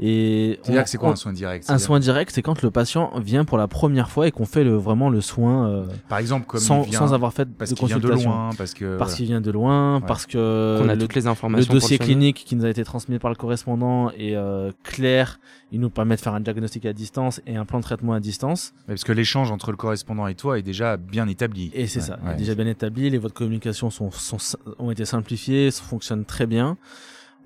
Et 0.00 0.60
C'est-à-dire 0.62 0.80
on- 0.80 0.84
que 0.84 0.90
c'est 0.90 0.98
quoi 0.98 1.08
on- 1.08 1.12
un 1.12 1.16
soin 1.16 1.32
direct 1.32 1.68
un 1.68 1.78
soin 1.78 1.98
direct, 1.98 2.30
c'est 2.32 2.40
quand 2.42 2.62
le 2.62 2.70
patient 2.70 3.10
vient 3.18 3.44
pour 3.44 3.58
la 3.58 3.66
première 3.66 4.10
fois 4.10 4.28
et 4.28 4.30
qu'on 4.30 4.44
fait 4.44 4.62
le, 4.62 4.76
vraiment 4.76 5.10
le 5.10 5.20
soin 5.20 5.68
euh, 5.68 5.86
Par 6.08 6.18
exemple, 6.18 6.46
comme 6.46 6.60
sans, 6.60 6.84
il 6.84 6.90
vient, 6.90 7.00
sans 7.00 7.14
avoir 7.14 7.32
fait 7.32 7.48
parce 7.48 7.70
de 7.70 7.74
qu'il 7.76 7.88
vient 7.88 7.96
de 7.98 8.02
consultation. 8.02 8.30
loin, 8.30 8.50
parce 8.56 8.74
que 8.74 8.96
parce 8.96 9.14
qu'il 9.16 9.26
vient 9.26 9.40
de 9.40 9.50
loin, 9.50 9.96
Ouais. 9.96 10.02
parce 10.06 10.26
que 10.26 10.78
Qu'on 10.80 10.88
a 10.88 10.94
le, 10.94 11.00
toutes 11.00 11.14
les 11.16 11.22
le 11.22 11.26
informations. 11.26 11.72
dossier 11.74 11.98
le 11.98 12.04
soigner. 12.04 12.14
clinique 12.14 12.44
qui 12.46 12.54
nous 12.54 12.64
a 12.64 12.68
été 12.70 12.84
transmis 12.84 13.18
par 13.18 13.30
le 13.30 13.36
correspondant 13.36 14.10
est 14.12 14.36
euh, 14.36 14.70
clair. 14.84 15.40
Il 15.72 15.80
nous 15.80 15.90
permet 15.90 16.14
de 16.14 16.20
faire 16.20 16.34
un 16.34 16.40
diagnostic 16.40 16.86
à 16.86 16.92
distance 16.92 17.40
et 17.46 17.56
un 17.56 17.64
plan 17.64 17.78
de 17.78 17.84
traitement 17.84 18.12
à 18.12 18.20
distance. 18.20 18.72
Ouais, 18.82 18.94
parce 18.94 19.04
que 19.04 19.12
l'échange 19.12 19.50
entre 19.50 19.72
le 19.72 19.76
correspondant 19.76 20.26
et 20.28 20.34
toi 20.36 20.58
est 20.58 20.62
déjà 20.62 20.96
bien 20.96 21.26
établi. 21.26 21.70
Et 21.74 21.88
c'est 21.88 21.98
Ouais, 21.98 22.06
ça, 22.06 22.18
ouais. 22.24 22.36
déjà 22.36 22.54
bien 22.54 22.66
établi. 22.68 23.10
Les 23.10 23.18
voies 23.18 23.28
de 23.30 23.34
communication 23.34 23.90
sont, 23.90 24.10
sont, 24.12 24.38
ont 24.78 24.90
été 24.92 25.04
simplifiées, 25.04 25.70
fonctionnent 25.72 26.24
très 26.24 26.46
bien. 26.46 26.76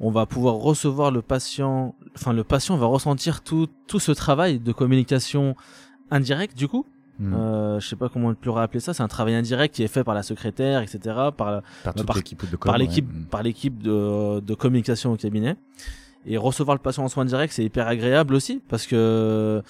On 0.02 0.10
va 0.10 0.26
pouvoir 0.26 0.56
recevoir 0.56 1.10
le 1.10 1.22
patient, 1.22 1.94
enfin 2.14 2.32
le 2.32 2.44
patient 2.44 2.76
va 2.76 2.86
ressentir 2.86 3.42
tout, 3.42 3.68
tout 3.86 4.00
ce 4.00 4.12
travail 4.12 4.58
de 4.58 4.72
communication 4.72 5.56
indirect 6.10 6.56
du 6.58 6.68
coup. 6.68 6.84
Mm. 7.18 7.34
Euh, 7.34 7.80
je 7.80 7.88
sais 7.88 7.96
pas 7.96 8.08
comment 8.08 8.28
on 8.28 8.34
pourrait 8.34 8.62
appeler 8.62 8.80
ça. 8.80 8.94
C'est 8.94 9.02
un 9.02 9.08
travail 9.08 9.34
indirect 9.34 9.74
qui 9.74 9.82
est 9.82 9.88
fait 9.88 10.02
par 10.02 10.14
la 10.14 10.22
secrétaire, 10.22 10.82
etc. 10.82 10.98
Par 11.36 11.62
par 11.84 11.94
toute 11.94 12.14
l'équipe 12.16 12.50
de 12.50 12.56
com, 12.56 12.70
par 12.70 12.78
l'équipe 12.78 13.08
ouais. 13.08 13.20
Mm. 13.20 13.26
par 13.26 13.42
l'équipe 13.42 13.82
de, 13.82 14.40
de 14.40 14.54
communication 14.54 15.12
au 15.12 15.16
cabinet 15.16 15.56
et 16.26 16.36
recevoir 16.36 16.76
le 16.76 16.82
patient 16.82 17.04
en 17.04 17.08
soins 17.08 17.24
directs 17.24 17.52
c'est 17.52 17.64
hyper 17.64 17.88
agréable 17.88 18.34
aussi 18.34 18.62
parce 18.68 18.86
que 18.86 19.62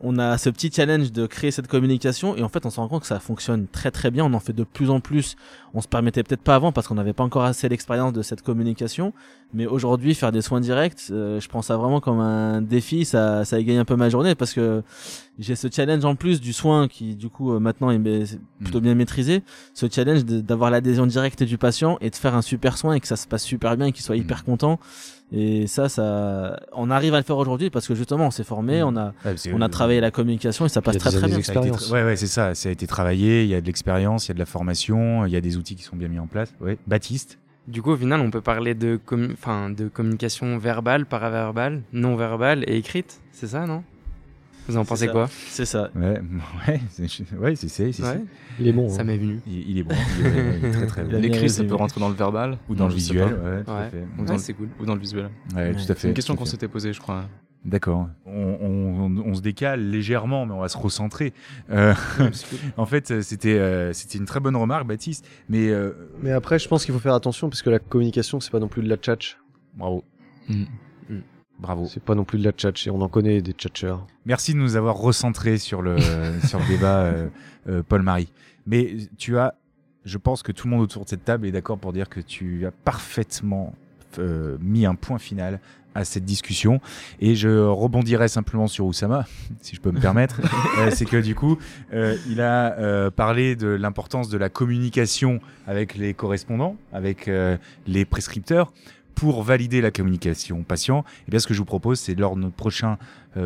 on 0.00 0.18
a 0.18 0.36
ce 0.36 0.50
petit 0.50 0.70
challenge 0.70 1.10
de 1.12 1.26
créer 1.26 1.50
cette 1.50 1.68
communication 1.68 2.36
et 2.36 2.42
en 2.42 2.48
fait 2.48 2.66
on 2.66 2.70
se 2.70 2.78
rend 2.78 2.88
compte 2.88 3.02
que 3.02 3.06
ça 3.06 3.18
fonctionne 3.18 3.66
très 3.66 3.90
très 3.90 4.10
bien. 4.10 4.24
On 4.24 4.34
en 4.34 4.40
fait 4.40 4.52
de 4.52 4.64
plus 4.64 4.90
en 4.90 5.00
plus. 5.00 5.36
On 5.72 5.80
se 5.80 5.88
permettait 5.88 6.22
peut-être 6.22 6.42
pas 6.42 6.54
avant 6.54 6.70
parce 6.70 6.86
qu'on 6.86 6.94
n'avait 6.96 7.12
pas 7.14 7.24
encore 7.24 7.44
assez 7.44 7.68
l'expérience 7.68 8.12
de 8.12 8.22
cette 8.22 8.42
communication. 8.42 9.14
Mais 9.54 9.66
aujourd'hui 9.66 10.14
faire 10.14 10.32
des 10.32 10.42
soins 10.42 10.60
directs 10.60 11.10
euh, 11.10 11.40
je 11.40 11.48
prends 11.48 11.62
ça 11.62 11.76
vraiment 11.76 12.00
comme 12.00 12.20
un 12.20 12.60
défi. 12.60 13.06
Ça 13.06 13.44
ça 13.46 13.58
égaye 13.58 13.78
un 13.78 13.86
peu 13.86 13.96
ma 13.96 14.10
journée 14.10 14.34
parce 14.34 14.52
que 14.52 14.82
j'ai 15.38 15.56
ce 15.56 15.68
challenge 15.70 16.04
en 16.04 16.14
plus 16.14 16.40
du 16.40 16.52
soin 16.52 16.88
qui 16.88 17.14
du 17.16 17.30
coup 17.30 17.52
euh, 17.52 17.58
maintenant 17.58 17.90
est 17.90 17.96
est 17.96 18.38
plutôt 18.62 18.80
bien 18.80 18.94
maîtrisé. 18.94 19.42
Ce 19.72 19.86
challenge 19.90 20.24
d'avoir 20.24 20.70
l'adhésion 20.70 21.06
directe 21.06 21.42
du 21.42 21.56
patient 21.56 21.96
et 22.02 22.10
de 22.10 22.16
faire 22.16 22.34
un 22.34 22.42
super 22.42 22.76
soin 22.76 22.94
et 22.94 23.00
que 23.00 23.08
ça 23.08 23.16
se 23.16 23.26
passe 23.26 23.44
super 23.44 23.76
bien 23.76 23.86
et 23.86 23.92
qu'il 23.92 24.04
soit 24.04 24.16
hyper 24.16 24.44
content. 24.44 24.78
Et 25.32 25.66
ça, 25.66 25.88
ça, 25.88 26.60
on 26.72 26.88
arrive 26.90 27.12
à 27.14 27.18
le 27.18 27.24
faire 27.24 27.36
aujourd'hui 27.36 27.68
parce 27.68 27.88
que 27.88 27.94
justement 27.96 28.28
on 28.28 28.30
s'est 28.30 28.44
formé, 28.44 28.80
Mm. 28.82 28.86
on 28.86 28.96
a, 28.96 29.12
Ouais, 29.24 29.34
on 29.54 29.60
a 29.60 29.68
travaillé 29.68 30.00
la 30.00 30.10
communication 30.12 30.66
et 30.66 30.68
ça 30.68 30.80
passe 30.82 30.98
très 30.98 31.10
très 31.10 31.26
bien. 31.26 31.38
Tra- 31.38 31.92
Ouais, 31.92 32.04
ouais, 32.04 32.16
c'est 32.16 32.26
ça. 32.28 32.54
Ça 32.54 32.68
a 32.68 32.72
été 32.72 32.86
travaillé. 32.86 33.42
Il 33.42 33.48
y 33.48 33.54
a 33.54 33.60
de 33.60 33.66
l'expérience, 33.66 34.26
il 34.26 34.28
y 34.28 34.30
a 34.32 34.34
de 34.34 34.38
la 34.38 34.46
formation, 34.46 35.26
il 35.26 35.32
y 35.32 35.36
a 35.36 35.40
des 35.40 35.56
outils 35.56 35.74
qui 35.74 35.82
sont 35.82 35.96
bien 35.96 36.08
mis 36.08 36.18
en 36.20 36.26
place. 36.28 36.54
Ouais. 36.60 36.78
Baptiste? 36.86 37.38
Du 37.66 37.82
coup, 37.82 37.90
au 37.90 37.96
final, 37.96 38.20
on 38.20 38.30
peut 38.30 38.40
parler 38.40 38.74
de, 38.76 39.00
enfin, 39.32 39.70
de 39.70 39.88
communication 39.88 40.56
verbale, 40.58 41.04
paraverbale, 41.06 41.82
non 41.92 42.14
verbale 42.14 42.62
et 42.68 42.76
écrite. 42.76 43.20
C'est 43.32 43.48
ça, 43.48 43.66
non? 43.66 43.82
Vous 44.68 44.76
en 44.76 44.82
C'est 44.84 44.88
pensez 44.88 45.08
quoi 45.08 45.28
C'est 45.48 45.64
ça. 45.64 45.90
Ouais, 45.94 46.20
ouais, 46.68 46.80
c'est, 46.90 47.04
ouais, 47.38 47.54
c'est, 47.56 47.68
c'est, 47.68 47.92
c'est- 47.92 48.02
Ouais, 48.02 48.24
Il 48.58 48.66
est 48.68 48.72
bon. 48.72 48.88
Ça 48.88 49.00
hein. 49.00 49.04
m'est 49.04 49.16
venu. 49.16 49.40
Il, 49.46 49.70
il 49.70 49.78
est 49.78 49.82
bon. 49.84 49.94
Il 50.18 50.26
est, 50.26 50.58
il 50.58 50.64
est 50.64 50.70
très 50.72 50.86
très 50.86 51.04
bon. 51.04 51.20
L'écrit, 51.20 51.48
ça 51.48 51.62
peut 51.64 51.74
rentrer 51.74 52.00
dans 52.00 52.08
le 52.08 52.14
verbal 52.14 52.58
Ou 52.68 52.74
dans 52.74 52.88
le 52.88 52.94
visuel. 52.94 53.28
Ouais, 53.34 53.62
tout 53.64 53.70
à 53.70 53.84
fait. 53.88 54.04
Ou 54.18 54.20
Ouais, 54.22 54.26
dans, 54.26 54.38
c'est 54.38 54.52
cool. 54.54 54.68
ou 54.80 54.84
dans 54.86 54.94
le 54.94 55.00
visuel. 55.00 55.30
Ouais, 55.54 55.72
tout 55.72 55.78
à 55.78 55.82
C'est 55.82 55.94
fait. 55.94 56.08
une 56.08 56.14
question 56.14 56.34
qu'on 56.36 56.44
s'était 56.46 56.68
posée, 56.68 56.92
je 56.92 57.00
crois. 57.00 57.24
D'accord. 57.64 58.08
On, 58.26 58.32
on- 58.60 59.22
on 59.24 59.34
se 59.34 59.40
décale 59.40 59.80
légèrement, 59.90 60.46
mais 60.46 60.52
on 60.52 60.60
va 60.60 60.68
se 60.68 60.78
recentrer. 60.78 61.32
Euh, 61.70 61.94
en 62.76 62.86
fait, 62.86 63.22
c'était, 63.22 63.58
euh, 63.58 63.92
c'était 63.92 64.18
une 64.18 64.24
très 64.24 64.38
bonne 64.40 64.54
remarque, 64.56 64.86
Baptiste. 64.86 65.26
Mais 65.48 65.68
euh, 65.70 65.92
Mais 66.22 66.30
après, 66.30 66.58
je 66.60 66.68
pense 66.68 66.84
qu'il 66.84 66.94
faut 66.94 67.00
faire 67.00 67.14
attention 67.14 67.48
parce 67.48 67.62
que 67.62 67.70
la 67.70 67.78
communication, 67.80 68.38
c'est 68.40 68.52
pas 68.52 68.60
non 68.60 68.68
plus 68.68 68.82
de 68.82 68.88
la 68.88 68.96
tchatch. 68.96 69.36
bravo. 69.74 70.04
Mm. 70.48 70.64
Bravo. 71.58 71.86
C'est 71.86 72.02
pas 72.02 72.14
non 72.14 72.24
plus 72.24 72.38
de 72.38 72.44
la 72.44 72.52
tchatch 72.52 72.86
et 72.86 72.90
on 72.90 73.00
en 73.00 73.08
connaît 73.08 73.40
des 73.40 73.52
tchatcheurs. 73.52 74.06
Merci 74.26 74.52
de 74.52 74.58
nous 74.58 74.76
avoir 74.76 74.96
recentré 74.96 75.58
sur 75.58 75.82
le, 75.82 75.96
sur 76.46 76.58
le 76.58 76.68
débat, 76.68 76.98
euh, 76.98 77.28
euh, 77.68 77.82
Paul-Marie. 77.86 78.32
Mais 78.66 78.96
tu 79.16 79.38
as, 79.38 79.54
je 80.04 80.18
pense 80.18 80.42
que 80.42 80.52
tout 80.52 80.66
le 80.66 80.74
monde 80.74 80.82
autour 80.82 81.04
de 81.04 81.08
cette 81.08 81.24
table 81.24 81.46
est 81.46 81.52
d'accord 81.52 81.78
pour 81.78 81.92
dire 81.92 82.08
que 82.08 82.20
tu 82.20 82.66
as 82.66 82.70
parfaitement 82.70 83.74
euh, 84.18 84.56
mis 84.60 84.86
un 84.86 84.94
point 84.94 85.18
final 85.18 85.60
à 85.96 86.04
cette 86.04 86.24
discussion. 86.24 86.80
Et 87.20 87.34
je 87.34 87.48
rebondirai 87.48 88.28
simplement 88.28 88.66
sur 88.66 88.86
Oussama, 88.86 89.26
si 89.62 89.74
je 89.74 89.80
peux 89.80 89.90
me 89.90 90.00
permettre. 90.00 90.40
Euh, 90.78 90.90
c'est 90.90 91.06
que 91.06 91.16
du 91.16 91.34
coup, 91.34 91.56
euh, 91.94 92.16
il 92.28 92.40
a 92.42 92.78
euh, 92.78 93.10
parlé 93.10 93.56
de 93.56 93.68
l'importance 93.68 94.28
de 94.28 94.36
la 94.36 94.50
communication 94.50 95.40
avec 95.66 95.94
les 95.94 96.12
correspondants, 96.12 96.76
avec 96.92 97.28
euh, 97.28 97.56
les 97.86 98.04
prescripteurs. 98.04 98.74
Pour 99.16 99.42
valider 99.42 99.80
la 99.80 99.90
communication. 99.90 100.62
Patient, 100.62 101.04
eh 101.26 101.30
bien, 101.30 101.40
ce 101.40 101.48
que 101.48 101.54
je 101.54 101.58
vous 101.58 101.64
propose, 101.64 101.98
c'est 101.98 102.14
lors 102.14 102.36
de 102.36 102.42
notre 102.42 102.54
prochain 102.54 102.98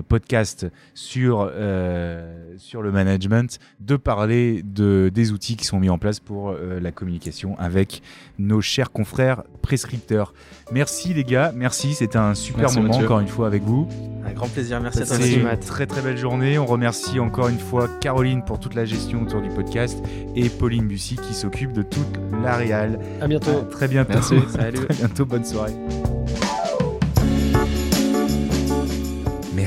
podcast 0.07 0.66
sur, 0.94 1.50
euh, 1.53 2.55
sur 2.59 2.83
le 2.83 2.92
management, 2.92 3.59
de 3.81 3.96
parler 3.96 4.62
de, 4.64 5.11
des 5.12 5.33
outils 5.33 5.57
qui 5.57 5.64
sont 5.64 5.81
mis 5.81 5.90
en 5.90 5.98
place 5.98 6.20
pour 6.20 6.50
euh, 6.50 6.79
la 6.81 6.92
communication 6.92 7.57
avec 7.59 8.03
nos 8.38 8.61
chers 8.61 8.90
confrères 8.92 9.42
prescripteurs. 9.62 10.33
Merci 10.72 11.14
les 11.14 11.24
gars, 11.24 11.53
merci, 11.55 11.94
c'était 11.94 12.18
un 12.18 12.35
super 12.35 12.62
Merci, 12.62 12.76
moment 12.79 12.88
Mathieu. 12.90 13.05
encore 13.07 13.20
une 13.20 13.29
fois 13.29 13.46
avec 13.46 13.62
vous. 13.62 13.88
Un 14.26 14.33
grand 14.33 14.48
plaisir. 14.48 14.81
Merci 14.81 15.03
à 15.03 15.07
toi. 15.07 15.16
Merci, 15.18 15.33
C'est 15.33 15.38
une 15.38 15.44
Matt. 15.44 15.61
très 15.66 15.87
très 15.87 16.03
belle 16.03 16.18
journée. 16.18 16.59
On 16.59 16.66
remercie 16.66 17.18
encore 17.18 17.48
une 17.48 17.59
fois 17.59 17.88
Caroline 18.00 18.44
pour 18.44 18.61
toute 18.61 18.74
la 18.74 18.85
gestion 18.85 19.22
autour 19.22 19.40
du 19.42 19.48
podcast 19.48 19.98
et 20.37 20.48
Pauline 20.48 20.87
Bussy 20.87 21.16
qui 21.16 21.35
s'occupe 21.35 21.72
de 21.72 21.83
toute 21.83 22.18
la 22.42 22.57
réal. 22.57 22.98
À 23.20 23.26
bientôt. 23.26 23.50
À 23.50 23.62
très 23.64 23.88
bientôt. 23.88 24.12
Merci. 24.12 24.37
Salut. 24.48 24.79
Très 24.87 24.94
bientôt, 24.94 25.26
bonne 25.26 25.44
soirée. 25.44 25.74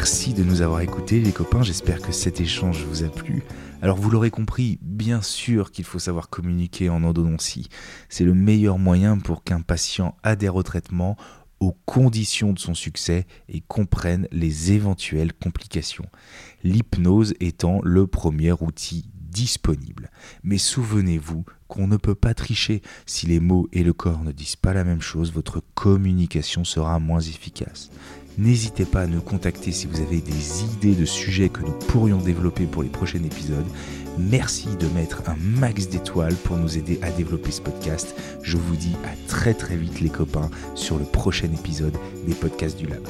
Merci 0.03 0.33
de 0.33 0.43
nous 0.43 0.61
avoir 0.61 0.81
écoutés 0.81 1.21
les 1.21 1.31
copains, 1.31 1.63
j'espère 1.63 2.01
que 2.01 2.11
cet 2.11 2.41
échange 2.41 2.83
vous 2.83 3.05
a 3.05 3.07
plu. 3.07 3.41
Alors 3.81 3.95
vous 3.95 4.09
l'aurez 4.09 4.31
compris, 4.31 4.77
bien 4.81 5.21
sûr 5.21 5.71
qu'il 5.71 5.85
faut 5.85 5.97
savoir 5.97 6.27
communiquer 6.27 6.89
en 6.89 7.05
endodontie. 7.05 7.69
C'est 8.09 8.25
le 8.25 8.33
meilleur 8.33 8.77
moyen 8.77 9.17
pour 9.17 9.45
qu'un 9.45 9.61
patient 9.61 10.17
adhère 10.21 10.57
au 10.57 10.63
traitement 10.63 11.15
aux 11.61 11.71
conditions 11.85 12.51
de 12.51 12.59
son 12.59 12.73
succès 12.73 13.25
et 13.47 13.61
comprenne 13.61 14.27
les 14.33 14.73
éventuelles 14.73 15.31
complications. 15.31 16.09
L'hypnose 16.65 17.33
étant 17.39 17.79
le 17.81 18.05
premier 18.05 18.51
outil 18.51 19.05
disponible. 19.33 20.11
Mais 20.43 20.57
souvenez-vous 20.57 21.45
qu'on 21.67 21.87
ne 21.87 21.97
peut 21.97 22.13
pas 22.13 22.33
tricher. 22.33 22.81
Si 23.05 23.25
les 23.25 23.39
mots 23.39 23.67
et 23.71 23.83
le 23.83 23.93
corps 23.93 24.23
ne 24.23 24.31
disent 24.31 24.57
pas 24.57 24.73
la 24.73 24.83
même 24.83 25.01
chose, 25.01 25.33
votre 25.33 25.61
communication 25.73 26.63
sera 26.63 26.99
moins 26.99 27.21
efficace. 27.21 27.89
N'hésitez 28.37 28.85
pas 28.85 29.01
à 29.01 29.07
nous 29.07 29.21
contacter 29.21 29.71
si 29.71 29.87
vous 29.87 30.01
avez 30.01 30.19
des 30.19 30.63
idées 30.63 30.95
de 30.95 31.05
sujets 31.05 31.49
que 31.49 31.61
nous 31.61 31.71
pourrions 31.87 32.17
développer 32.17 32.65
pour 32.65 32.83
les 32.83 32.89
prochains 32.89 33.23
épisodes. 33.23 33.65
Merci 34.17 34.69
de 34.79 34.87
mettre 34.87 35.23
un 35.27 35.35
max 35.59 35.87
d'étoiles 35.89 36.35
pour 36.35 36.57
nous 36.57 36.77
aider 36.77 36.99
à 37.01 37.11
développer 37.11 37.51
ce 37.51 37.61
podcast. 37.61 38.15
Je 38.41 38.57
vous 38.57 38.75
dis 38.75 38.95
à 39.05 39.27
très 39.27 39.53
très 39.53 39.75
vite 39.75 40.01
les 40.01 40.09
copains 40.09 40.49
sur 40.75 40.97
le 40.97 41.05
prochain 41.05 41.49
épisode 41.53 41.95
des 42.27 42.35
podcasts 42.35 42.77
du 42.77 42.87
Lab. 42.87 43.03